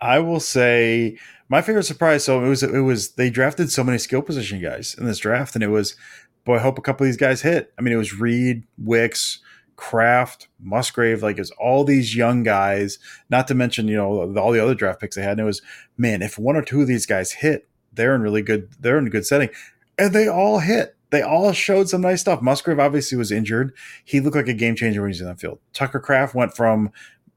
[0.00, 2.24] I will say my favorite surprise.
[2.24, 5.54] So it was it was they drafted so many skill position guys in this draft,
[5.54, 5.96] and it was
[6.44, 7.72] boy, I hope a couple of these guys hit.
[7.78, 9.40] I mean, it was Reed, Wicks,
[9.76, 12.98] Kraft, Musgrave, like it's all these young guys.
[13.28, 15.32] Not to mention, you know, all the other draft picks they had.
[15.32, 15.62] And it was
[15.96, 17.67] man, if one or two of these guys hit,
[17.98, 18.70] they're in really good.
[18.80, 19.50] They're in a good setting,
[19.98, 20.96] and they all hit.
[21.10, 22.40] They all showed some nice stuff.
[22.40, 23.74] Musgrave obviously was injured.
[24.04, 25.58] He looked like a game changer when he was in the field.
[25.72, 26.92] Tucker Kraft went from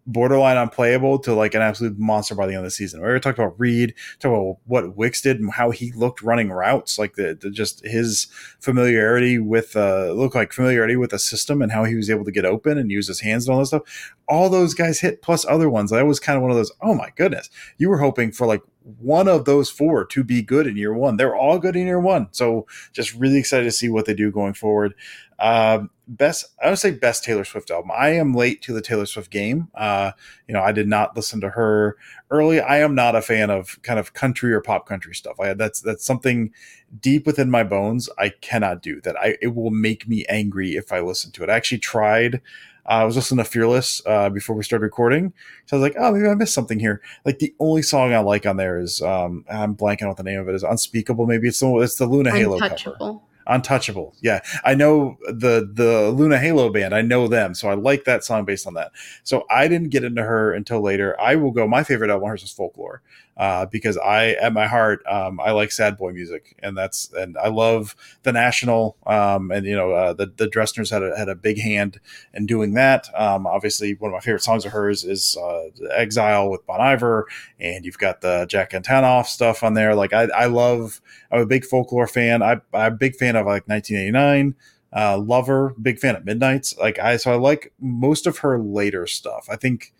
[0.08, 3.00] borderline unplayable to like an absolute monster by the end of the season.
[3.00, 6.52] We already talked about Reed, talk about what Wicks did and how he looked running
[6.52, 8.28] routes, like the, the just his
[8.60, 12.32] familiarity with uh look like familiarity with the system and how he was able to
[12.32, 14.14] get open and use his hands and all that stuff.
[14.28, 15.92] All those guys hit plus other ones.
[15.92, 17.50] That was kind of one of those, oh my goodness.
[17.78, 18.62] You were hoping for like
[19.00, 21.18] one of those four to be good in year one.
[21.18, 22.28] They're all good in year one.
[22.32, 24.96] So just really excited to see what they do going forward.
[25.38, 27.92] Uh, best, I would say best Taylor Swift album.
[27.96, 29.70] I am late to the Taylor Swift game.
[29.74, 30.12] Uh,
[30.48, 31.98] you know, I did not listen to her
[32.30, 32.60] early.
[32.60, 35.40] I am not a fan of kind of country or pop country stuff.
[35.40, 36.52] I that's that's something
[37.00, 38.10] deep within my bones.
[38.18, 39.18] I cannot do that.
[39.18, 41.50] I it will make me angry if I listen to it.
[41.50, 42.42] I actually tried
[42.86, 45.34] uh, I was listening to Fearless uh, before we started recording,
[45.66, 48.20] so I was like, "Oh, maybe I missed something here." Like the only song I
[48.20, 50.64] like on there is um, I'm blanking on what the name of it is.
[50.64, 53.20] Unspeakable, maybe it's the it's the Luna Halo cover.
[53.48, 54.16] Untouchable.
[54.22, 54.42] Yeah.
[54.64, 56.94] I know the the Luna Halo band.
[56.94, 57.54] I know them.
[57.54, 58.92] So I like that song based on that.
[59.24, 61.20] So I didn't get into her until later.
[61.20, 63.02] I will go my favorite album hers is folklore.
[63.38, 67.38] Uh, because I at my heart um, I like sad boy music and that's and
[67.38, 71.30] I love the national um, and you know uh, the the Dessners had a, had
[71.30, 72.00] a big hand
[72.34, 73.08] in doing that.
[73.18, 77.28] Um, obviously one of my favorite songs of hers is uh, Exile with Bon Iver
[77.60, 79.96] and you've got the Jack Antonoff stuff on there.
[79.96, 81.02] Like I, I love
[81.32, 82.44] I'm a big folklore fan.
[82.44, 84.56] I, I'm a big fan of like 1989
[84.94, 86.78] uh, Lover big fan of Midnights.
[86.78, 89.48] Like I so I like most of her later stuff.
[89.50, 89.94] I think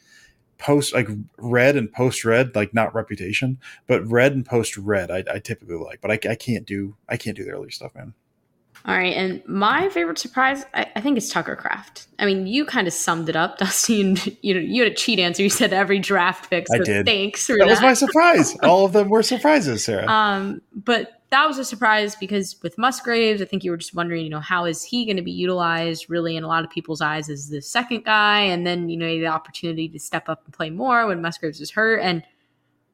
[0.62, 1.08] post like
[1.38, 5.76] red and post red like not reputation but red and post red I, I typically
[5.76, 8.14] like but I, I can't do i can't do the early stuff man.
[8.86, 12.08] All right and my favorite surprise i, I think it's tucker Kraft.
[12.20, 14.96] I mean you kind of summed it up dusty and you know you had a
[14.96, 15.42] cheat answer.
[15.42, 17.06] You said every draft pick so I did.
[17.06, 18.56] thanks that, that was my surprise.
[18.64, 20.08] All of them were surprises sarah.
[20.08, 24.24] Um but that was a surprise because with Musgraves, I think you were just wondering,
[24.24, 27.00] you know, how is he going to be utilized really in a lot of people's
[27.00, 28.42] eyes as the second guy?
[28.42, 31.72] And then, you know, the opportunity to step up and play more when Musgraves was
[31.72, 32.02] hurt.
[32.02, 32.22] And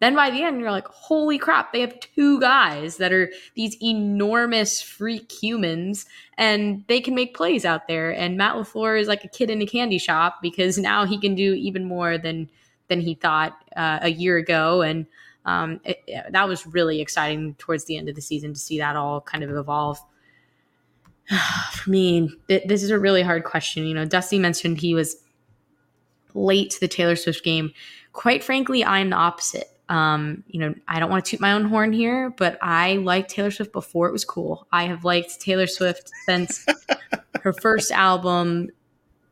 [0.01, 3.75] then by the end, you're like, holy crap, they have two guys that are these
[3.81, 6.05] enormous freak humans
[6.37, 8.11] and they can make plays out there.
[8.11, 11.33] And Matt LaFleur is like a kid in a candy shop because now he can
[11.33, 12.49] do even more than
[12.87, 14.81] than he thought uh, a year ago.
[14.83, 15.07] And
[15.47, 18.97] um, it, that was really exciting towards the end of the season to see that
[18.97, 19.97] all kind of evolve.
[21.71, 23.85] For me, th- this is a really hard question.
[23.85, 25.15] You know, Dusty mentioned he was
[26.33, 27.71] late to the Taylor Swift game.
[28.11, 29.71] Quite frankly, I'm the opposite.
[29.87, 33.29] Um, you know, I don't want to toot my own horn here, but I liked
[33.29, 34.67] Taylor Swift before it was cool.
[34.73, 36.65] I have liked Taylor Swift since
[37.41, 38.69] her first album,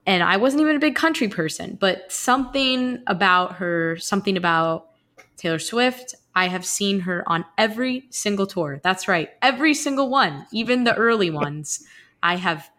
[0.05, 4.91] and I wasn't even a big country person, but something about her, something about
[5.37, 8.79] Taylor Swift, I have seen her on every single tour.
[8.83, 11.85] That's right, every single one, even the early ones.
[12.23, 12.69] I have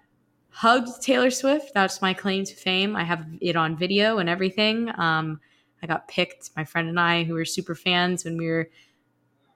[0.50, 1.72] hugged Taylor Swift.
[1.74, 2.96] That's my claim to fame.
[2.96, 4.90] I have it on video and everything.
[4.98, 5.40] Um,
[5.82, 8.70] I got picked, my friend and I, who were super fans when we were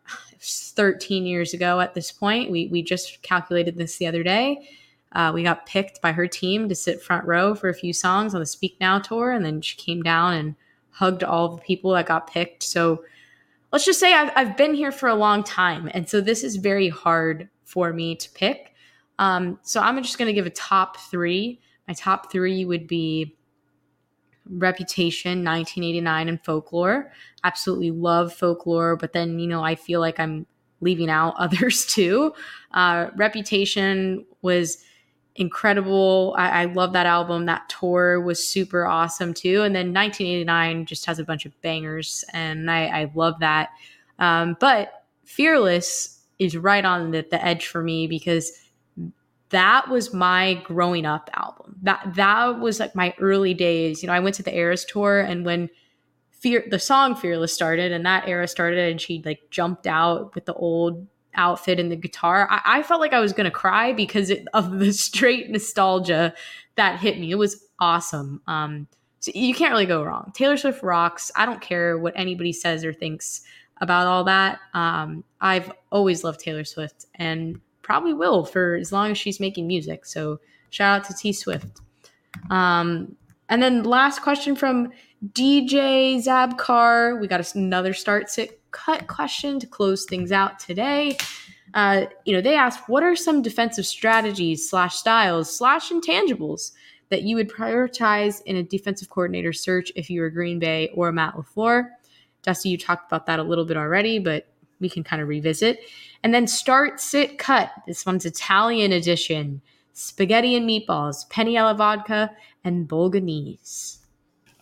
[0.41, 2.51] 13 years ago at this point.
[2.51, 4.69] We, we just calculated this the other day.
[5.13, 8.35] Uh, we got picked by her team to sit front row for a few songs
[8.35, 9.33] on the Speak Now tour.
[9.33, 10.55] And then she came down and
[11.01, 12.63] hugged all the people that got picked.
[12.63, 13.03] So
[13.73, 15.91] let's just say I've, I've been here for a long time.
[15.95, 18.75] And so this is very hard for me to pick.
[19.19, 21.59] Um, so I'm just going to give a top three.
[21.89, 23.35] My top three would be
[24.45, 27.11] Reputation, 1989, and Folklore.
[27.45, 30.47] Absolutely love Folklore, but then, you know, I feel like I'm
[30.83, 32.35] leaving out others too.
[32.73, 34.85] Uh, Reputation was
[35.37, 36.35] incredible.
[36.37, 37.47] I, I, love that album.
[37.47, 39.63] That tour was super awesome too.
[39.63, 43.71] And then 1989 just has a bunch of bangers, and I, I love that.
[44.19, 48.53] Um, but Fearless is right on the, the edge for me because
[49.51, 51.77] that was my growing up album.
[51.83, 54.03] That that was like my early days.
[54.03, 55.69] You know, I went to the Eras tour, and when
[56.31, 60.47] Fear the song Fearless started, and that era started, and she like jumped out with
[60.47, 63.93] the old outfit and the guitar, I, I felt like I was going to cry
[63.93, 66.35] because it, of the straight nostalgia
[66.77, 67.31] that hit me.
[67.31, 68.41] It was awesome.
[68.47, 68.87] Um,
[69.21, 70.33] so you can't really go wrong.
[70.35, 71.31] Taylor Swift rocks.
[71.37, 73.43] I don't care what anybody says or thinks
[73.81, 74.59] about all that.
[74.75, 79.67] Um, I've always loved Taylor Swift and probably will for as long as she's making
[79.67, 80.07] music.
[80.07, 81.81] So shout out to T Swift.
[82.51, 83.17] Um,
[83.49, 84.93] and then last question from
[85.33, 91.17] DJ Zabkar, we got another start sit cut question to close things out today.
[91.75, 96.73] Uh, you know, they asked, what are some defensive strategies slash styles slash intangibles
[97.11, 101.13] that you would prioritize in a defensive coordinator search if you were Green Bay or
[101.13, 101.91] Matt LaFleur?
[102.43, 104.47] Dusty, you talked about that a little bit already, but
[104.81, 105.81] we can kind of revisit.
[106.23, 107.71] And then start, sit, cut.
[107.87, 109.61] This one's Italian edition.
[109.93, 112.31] Spaghetti and meatballs, penne alla vodka,
[112.65, 114.00] and bolognese.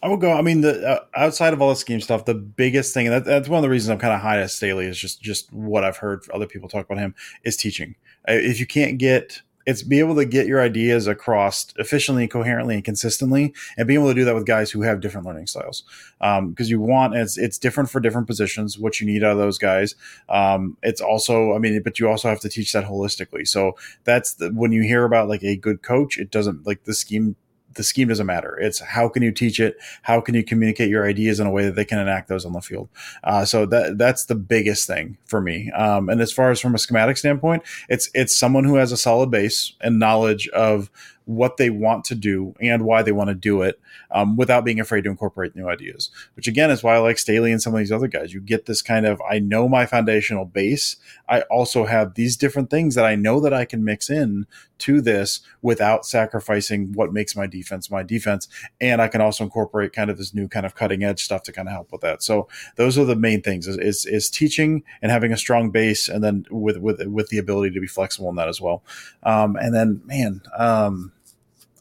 [0.03, 0.33] I would go.
[0.33, 3.25] I mean, the uh, outside of all the scheme stuff, the biggest thing, and that,
[3.25, 5.85] that's one of the reasons I'm kind of high as Staley is just just what
[5.85, 7.95] I've heard other people talk about him is teaching.
[8.29, 12.75] Uh, if you can't get it's be able to get your ideas across efficiently, coherently,
[12.75, 15.83] and consistently, and being able to do that with guys who have different learning styles.
[16.19, 18.79] Because um, you want it's it's different for different positions.
[18.79, 19.95] What you need out of those guys.
[20.31, 23.47] Um, it's also, I mean, but you also have to teach that holistically.
[23.47, 26.95] So that's the, when you hear about like a good coach, it doesn't like the
[26.95, 27.37] scheme
[27.79, 28.59] the scheme doesn't matter.
[28.61, 29.79] It's how can you teach it?
[30.03, 32.53] How can you communicate your ideas in a way that they can enact those on
[32.53, 32.91] the field?
[33.25, 35.71] Uh, so that that's the biggest thing for me.
[35.71, 38.99] Um, and as far as from a schematic standpoint, it's it's someone who has a
[38.99, 40.91] solid base and knowledge of
[41.29, 43.79] what they want to do and why they want to do it
[44.11, 46.11] um, without being afraid to incorporate new ideas.
[46.35, 48.33] Which again is why I like Staley and some of these other guys.
[48.33, 50.97] You get this kind of I know my foundational base.
[51.29, 54.47] I also have these different things that I know that I can mix in
[54.79, 58.49] to this without sacrificing what makes my defense my defense.
[58.81, 61.53] And I can also incorporate kind of this new kind of cutting edge stuff to
[61.53, 62.23] kind of help with that.
[62.23, 66.09] So those are the main things is, is, is teaching and having a strong base
[66.09, 68.83] and then with, with, with the ability to be flexible in that as well.
[69.25, 71.13] Um, and then man, um,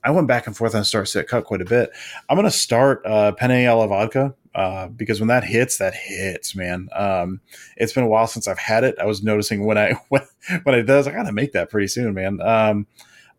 [0.07, 1.91] I went back and forth on start sit cut quite a bit.
[2.29, 6.55] I'm going to start uh, penne alla vodka uh, because when that hits, that hits,
[6.55, 6.87] man.
[6.95, 7.41] Um,
[7.75, 8.95] it's been a while since I've had it.
[9.01, 10.21] I was noticing when I when,
[10.63, 12.39] when I does, I gotta make that pretty soon, man.
[12.39, 12.87] Um,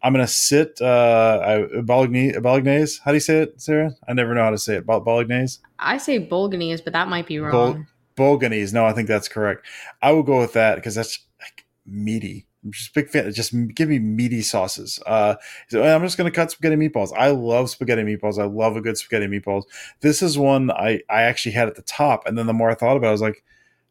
[0.02, 2.38] I'm gonna sit uh, bolognese.
[2.38, 3.00] Bolognese.
[3.02, 3.94] How do you say it, Sarah?
[4.06, 4.84] I never know how to say it.
[4.84, 5.60] Bolognese.
[5.78, 7.50] I say bolognese, but that might be wrong.
[7.50, 8.74] Bol- bolognese.
[8.74, 9.66] No, I think that's correct.
[10.02, 12.47] I will go with that because that's like meaty.
[12.64, 13.32] I'm just a big fan.
[13.32, 15.00] Just give me meaty sauces.
[15.06, 15.36] Uh,
[15.68, 17.12] so I'm just going to cut spaghetti meatballs.
[17.16, 18.40] I love spaghetti meatballs.
[18.40, 19.64] I love a good spaghetti meatballs.
[20.00, 22.26] This is one I, I actually had at the top.
[22.26, 23.44] And then the more I thought about it, I was like,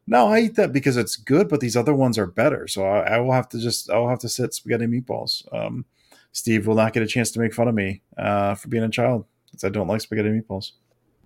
[0.05, 2.67] no, I eat that because it's good, but these other ones are better.
[2.67, 5.53] So I, I will have to just, I will have to sit spaghetti meatballs.
[5.53, 5.85] Um,
[6.31, 8.89] Steve will not get a chance to make fun of me uh, for being a
[8.89, 10.71] child because I don't like spaghetti meatballs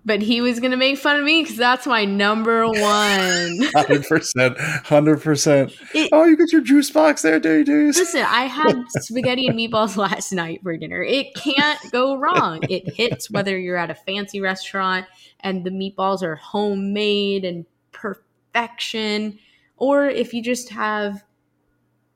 [0.04, 3.60] but he was gonna make fun of me because that's my number one.
[3.76, 5.74] Hundred percent, hundred percent.
[6.12, 7.64] Oh, you got your juice box there, do you?
[7.64, 11.04] Do Listen, I had spaghetti and meatballs last night for dinner.
[11.04, 12.60] It can't go wrong.
[12.70, 15.06] It hits whether you're at a fancy restaurant
[15.42, 19.38] and the meatballs are homemade and perfection,
[19.78, 21.24] or if you just have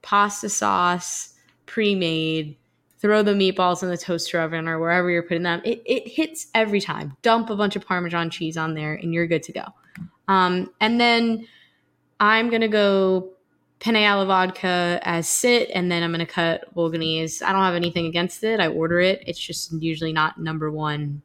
[0.02, 1.34] pasta sauce
[1.66, 2.58] pre-made
[3.00, 5.62] throw the meatballs in the toaster oven or wherever you're putting them.
[5.64, 7.16] It, it hits every time.
[7.22, 9.66] Dump a bunch of Parmesan cheese on there and you're good to go.
[10.28, 11.48] Um, and then
[12.20, 13.32] I'm going to go
[13.80, 17.44] penne alla vodka as sit, and then I'm going to cut bolognese.
[17.44, 18.60] I don't have anything against it.
[18.60, 19.24] I order it.
[19.28, 21.22] It's just usually not number one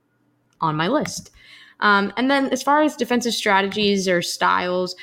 [0.60, 1.30] on my list.
[1.78, 4.94] Um, and then as far as defensive strategies or styles,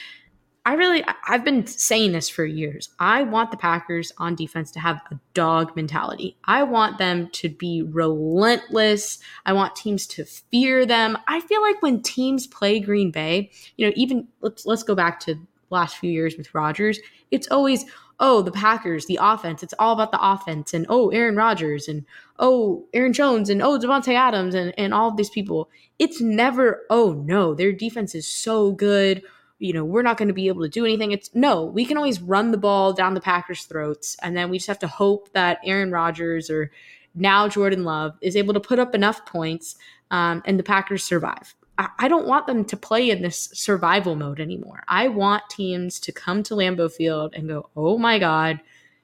[0.67, 2.89] I really, I've been saying this for years.
[2.99, 6.35] I want the Packers on defense to have a dog mentality.
[6.43, 9.19] I want them to be relentless.
[9.45, 11.17] I want teams to fear them.
[11.25, 15.21] I feel like when teams play Green Bay, you know, even let's let's go back
[15.21, 15.39] to
[15.69, 16.99] last few years with Rodgers.
[17.31, 17.85] It's always
[18.19, 19.63] oh the Packers, the offense.
[19.63, 22.05] It's all about the offense, and oh Aaron Rodgers, and
[22.39, 25.69] oh Aaron Jones, and oh Davante Adams, and and all these people.
[25.97, 29.23] It's never oh no, their defense is so good
[29.59, 31.11] you know, we're not going to be able to do anything.
[31.11, 34.15] It's no, we can always run the ball down the Packers' throats.
[34.21, 36.71] And then we just have to hope that Aaron Rodgers or
[37.15, 39.75] now Jordan Love is able to put up enough points
[40.11, 41.55] um, and the Packers survive.
[41.77, 44.83] I, I don't want them to play in this survival mode anymore.
[44.87, 48.59] I want teams to come to Lambeau Field and go, oh my God,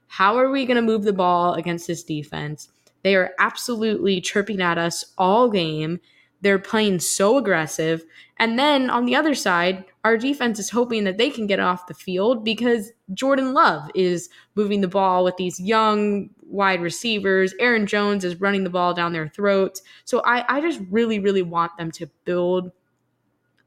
[0.08, 2.70] how are we going to move the ball against this defense?
[3.04, 6.00] They are absolutely chirping at us all game.
[6.44, 8.04] They're playing so aggressive.
[8.38, 11.88] And then on the other side, our defense is hoping that they can get off
[11.88, 17.54] the field because Jordan Love is moving the ball with these young wide receivers.
[17.60, 19.82] Aaron Jones is running the ball down their throats.
[20.04, 22.74] So I, I just really, really want them to build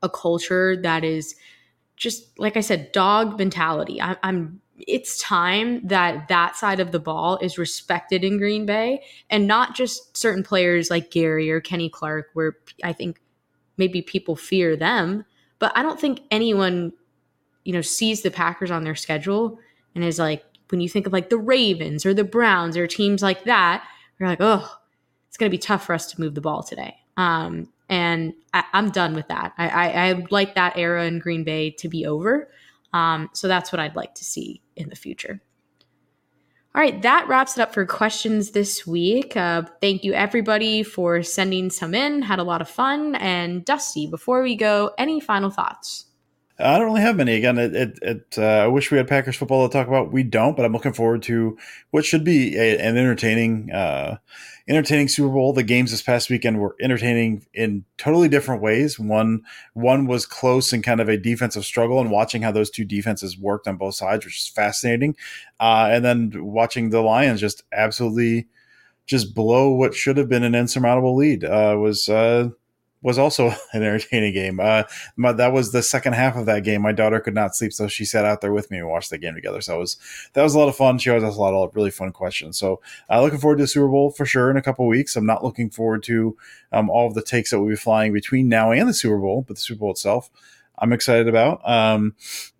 [0.03, 1.35] a culture that is
[1.97, 4.03] just, like I said, dog mentality.
[4.03, 9.03] I, I'm it's time that that side of the ball is respected in Green Bay
[9.31, 13.21] and not just certain players like Gary or Kenny Clark, where I think
[13.77, 15.25] maybe people fear them
[15.59, 16.93] but I don't think anyone,
[17.65, 19.59] you know, sees the Packers on their schedule
[19.95, 23.23] and is like, when you think of like the Ravens or the Browns or teams
[23.23, 23.87] like that,
[24.19, 24.79] you're like, oh,
[25.29, 26.97] it's going to be tough for us to move the ball today.
[27.17, 29.53] Um, And I, am done with that.
[29.57, 32.51] I, I, I, like that era in Green Bay to be over.
[32.93, 35.41] Um, so that's what I'd like to see in the future.
[36.75, 39.35] All right, that wraps it up for questions this week.
[39.35, 42.21] Uh, thank you, everybody, for sending some in.
[42.21, 43.15] Had a lot of fun.
[43.15, 46.05] And Dusty, before we go, any final thoughts?
[46.59, 47.35] I don't really have many.
[47.35, 50.11] Again, it, it, it uh, I wish we had Packers football to talk about.
[50.11, 51.59] We don't, but I'm looking forward to
[51.91, 54.17] what should be a, an entertaining, uh,
[54.67, 55.53] entertaining Super Bowl.
[55.53, 58.99] The games this past weekend were entertaining in totally different ways.
[58.99, 59.43] One,
[59.75, 63.39] one was close and kind of a defensive struggle, and watching how those two defenses
[63.39, 65.15] worked on both sides, which is fascinating.
[65.61, 68.49] Uh, and then watching the Lions just absolutely
[69.05, 72.49] just blow what should have been an insurmountable lead uh, was uh,
[73.07, 74.59] was also an entertaining game.
[74.59, 74.83] Uh,
[75.15, 76.83] my, that was the second half of that game.
[76.83, 79.17] My daughter could not sleep, so she sat out there with me and watched the
[79.17, 79.61] game together.
[79.61, 79.97] So it was
[80.33, 80.99] that was a lot of fun.
[80.99, 82.59] She always has a lot of really fun questions.
[82.59, 85.15] So uh, looking forward to the Super Bowl for sure in a couple weeks.
[85.15, 86.37] I'm not looking forward to
[86.73, 89.45] um, all of the takes that we'll be flying between now and the Super Bowl,
[89.47, 90.29] but the Super Bowl itself,
[90.77, 91.61] I'm excited about.
[91.69, 92.17] Um,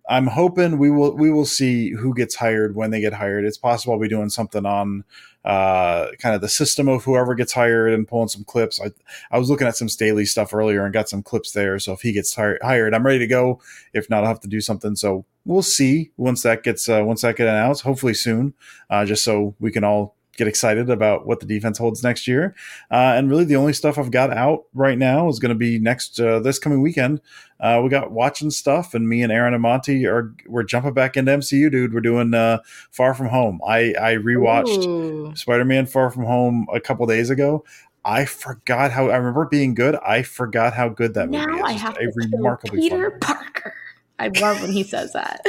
[0.09, 3.43] I'm hoping we will we will see who gets hired when they get hired.
[3.43, 5.03] It's possible I'll be doing something on
[5.47, 8.81] uh, kind of the system of whoever gets hired and pulling some clips.
[8.81, 8.91] I
[9.31, 11.79] I was looking at some Staley stuff earlier and got some clips there.
[11.79, 13.61] So if he gets hired, I'm ready to go.
[13.93, 14.97] If not, I'll have to do something.
[14.97, 17.83] So we'll see once that gets uh, once that gets announced.
[17.83, 18.55] Hopefully soon,
[18.89, 22.55] uh, just so we can all get excited about what the defense holds next year.
[22.91, 25.79] Uh, and really, the only stuff I've got out right now is going to be
[25.79, 27.19] next uh, this coming weekend.
[27.59, 31.17] Uh, we got watching stuff, and me and Aaron and Monty are we're jumping back
[31.17, 31.93] into MCU, dude.
[31.93, 32.59] We're doing uh,
[32.91, 33.59] Far From Home.
[33.67, 37.65] I I rewatched Spider Man Far From Home a couple days ago.
[38.05, 39.95] I forgot how I remember being good.
[39.95, 41.65] I forgot how good that now movie is.
[41.65, 43.19] I have a remarkably Peter fun.
[43.19, 43.73] Parker.
[44.19, 45.45] I love when he says that.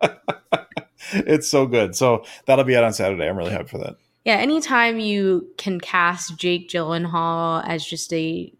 [1.26, 1.96] it's so good.
[1.96, 3.28] So that'll be out on Saturday.
[3.28, 3.96] I'm really hyped for that.
[4.24, 8.52] Yeah, anytime you can cast Jake Gyllenhaal as just a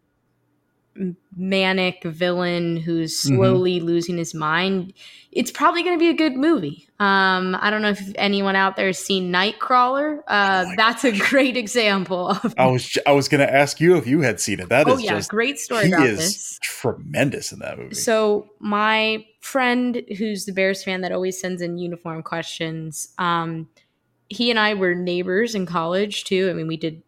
[1.37, 3.37] manic villain who's mm-hmm.
[3.37, 3.87] slowly mm-hmm.
[3.87, 4.93] losing his mind,
[5.33, 6.89] it's probably going to be a good movie.
[7.01, 10.21] Um, I don't know if anyone out there has seen Nightcrawler.
[10.27, 11.15] Uh, oh that's God.
[11.15, 12.55] a great example of.
[12.59, 14.69] I was I was going to ask you if you had seen it.
[14.69, 15.87] That oh, is yeah, just great story.
[15.87, 16.59] He is this.
[16.63, 17.95] tremendous in that movie.
[17.95, 23.69] So my friend, who's the Bears fan that always sends in uniform questions, um,
[24.29, 26.49] he and I were neighbors in college too.
[26.51, 27.03] I mean, we did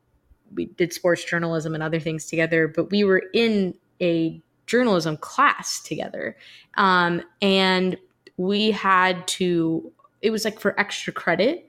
[0.52, 5.80] we did sports journalism and other things together, but we were in a journalism class
[5.82, 6.36] together.
[6.74, 7.96] Um, and
[8.36, 9.92] we had to,
[10.22, 11.66] it was like for extra credit.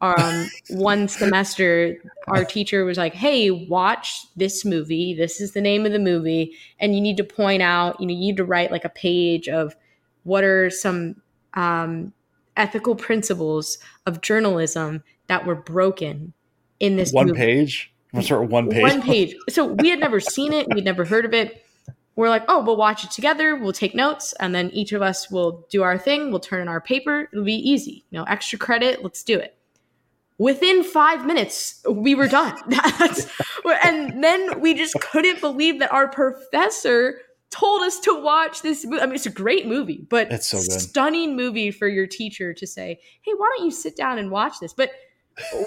[0.00, 1.96] Um, one semester,
[2.28, 5.14] our teacher was like, Hey, watch this movie.
[5.14, 6.54] This is the name of the movie.
[6.78, 9.48] And you need to point out, you know, you need to write like a page
[9.48, 9.74] of
[10.22, 11.16] what are some
[11.54, 12.12] um,
[12.56, 16.32] ethical principles of journalism that were broken
[16.80, 17.38] in this one movie.
[17.38, 17.92] page.
[18.12, 18.82] I'm start one page.
[18.82, 19.34] One page.
[19.48, 20.68] So we had never seen it.
[20.72, 21.63] We'd never heard of it.
[22.16, 23.56] We're like, oh, we'll watch it together.
[23.56, 26.30] We'll take notes, and then each of us will do our thing.
[26.30, 27.28] We'll turn in our paper.
[27.32, 28.04] It'll be easy.
[28.10, 29.02] You know, extra credit.
[29.02, 29.56] Let's do it.
[30.38, 32.56] Within five minutes, we were done.
[33.84, 39.00] and then we just couldn't believe that our professor told us to watch this movie.
[39.00, 40.72] I mean, it's a great movie, but it's so good.
[40.72, 44.58] stunning movie for your teacher to say, "Hey, why don't you sit down and watch
[44.60, 44.90] this?" But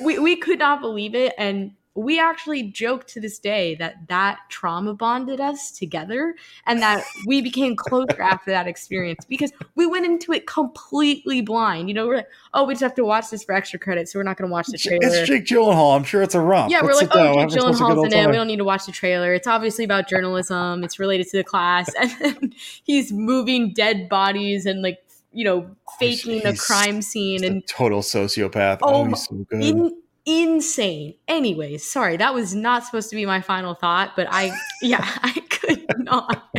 [0.04, 4.38] we we could not believe it, and we actually joke to this day that that
[4.50, 6.36] trauma bonded us together
[6.68, 11.88] and that we became closer after that experience because we went into it completely blind.
[11.90, 14.20] You know, we're like, oh, we just have to watch this for extra credit, so
[14.20, 15.00] we're not going to watch the trailer.
[15.02, 15.98] It's Jake Gyllenhaal.
[15.98, 16.70] I'm sure it's a romp.
[16.70, 18.28] Yeah, Let's we're like, oh, Jake Gyllenhaal's in it.
[18.28, 19.34] We don't need to watch the trailer.
[19.34, 20.84] It's obviously about journalism.
[20.84, 25.00] It's related to the class, and then he's moving dead bodies and like
[25.34, 28.78] you know faking oh, a crime scene and total sociopath.
[28.84, 29.64] Oh, oh he's so good.
[29.64, 31.16] In, insane.
[31.30, 34.52] Anyways, sorry, that was not supposed to be my final thought, but I,
[34.82, 36.50] yeah, I could not.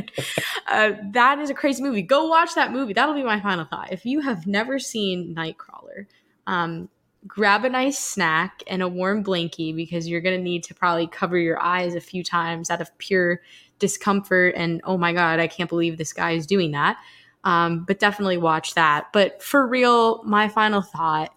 [0.67, 2.03] Uh, that is a crazy movie.
[2.03, 2.95] Go watch that movie.
[2.95, 3.93] That'll be my final thought.
[3.93, 6.07] If you have never seen Nightcrawler,
[6.47, 6.89] um,
[7.27, 11.07] grab a nice snack and a warm blankie because you're going to need to probably
[11.07, 13.43] cover your eyes a few times out of pure
[13.79, 16.97] discomfort and oh my god, I can't believe this guy is doing that.
[17.45, 19.09] Um, but definitely watch that.
[19.13, 21.33] But for real, my final thought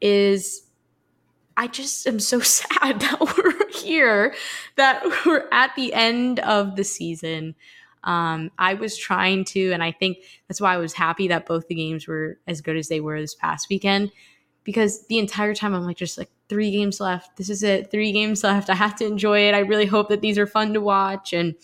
[0.00, 0.63] is
[1.56, 4.34] I just am so sad that we're here,
[4.76, 7.54] that we're at the end of the season.
[8.04, 10.18] Um, I was trying to, and I think
[10.48, 13.20] that's why I was happy that both the games were as good as they were
[13.20, 14.12] this past weekend.
[14.62, 17.36] Because the entire time I'm like, just like three games left.
[17.36, 17.90] This is it.
[17.90, 18.70] Three games left.
[18.70, 19.54] I have to enjoy it.
[19.54, 21.32] I really hope that these are fun to watch.
[21.32, 21.54] And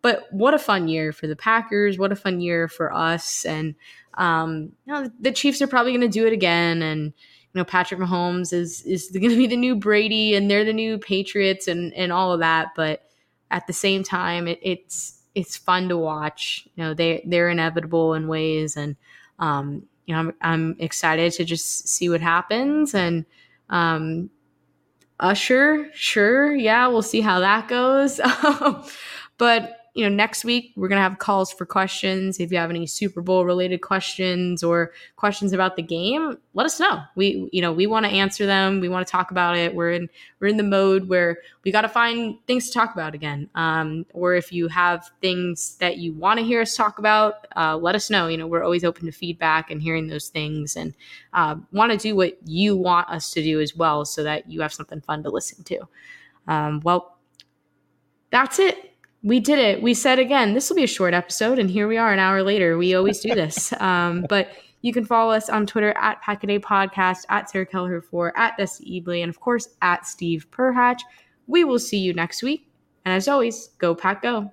[0.00, 1.98] but what a fun year for the Packers.
[1.98, 3.44] What a fun year for us.
[3.44, 3.74] And
[4.14, 6.82] um, you know, the Chiefs are probably going to do it again.
[6.82, 7.12] And
[7.58, 10.72] you know Patrick Mahomes is is going to be the new Brady and they're the
[10.72, 13.02] new Patriots and and all of that but
[13.50, 16.68] at the same time, it, it's it's fun to watch.
[16.74, 18.96] You know, they they're inevitable in ways, and
[19.38, 22.94] um, you know, I'm I'm excited to just see what happens.
[22.94, 23.24] And
[23.70, 24.30] um,
[25.20, 28.20] Usher, sure, yeah, we'll see how that goes.
[29.38, 32.38] but you know, next week we're going to have calls for questions.
[32.38, 36.78] If you have any Super Bowl related questions or questions about the game, let us
[36.78, 37.02] know.
[37.16, 38.78] We, you know, we want to answer them.
[38.78, 39.74] We want to talk about it.
[39.74, 40.08] We're in,
[40.38, 43.50] we're in the mode where we got to find things to talk about again.
[43.56, 47.76] Um, or if you have things that you want to hear us talk about, uh,
[47.76, 48.28] let us know.
[48.28, 50.94] You know, we're always open to feedback and hearing those things and
[51.32, 54.60] uh, want to do what you want us to do as well so that you
[54.60, 55.88] have something fun to listen to.
[56.46, 57.18] Um, well,
[58.30, 58.88] that's it
[59.22, 59.82] we did it.
[59.82, 62.42] We said again, this will be a short episode, and here we are an hour
[62.42, 62.78] later.
[62.78, 63.72] We always do this.
[63.80, 64.50] Um, but
[64.82, 69.00] you can follow us on Twitter at Packaday Podcast, at Sarah Keller 4, at Dusty
[69.00, 71.00] Evely, and of course at Steve Perhatch.
[71.46, 72.68] We will see you next week.
[73.04, 74.50] And as always, go pack go.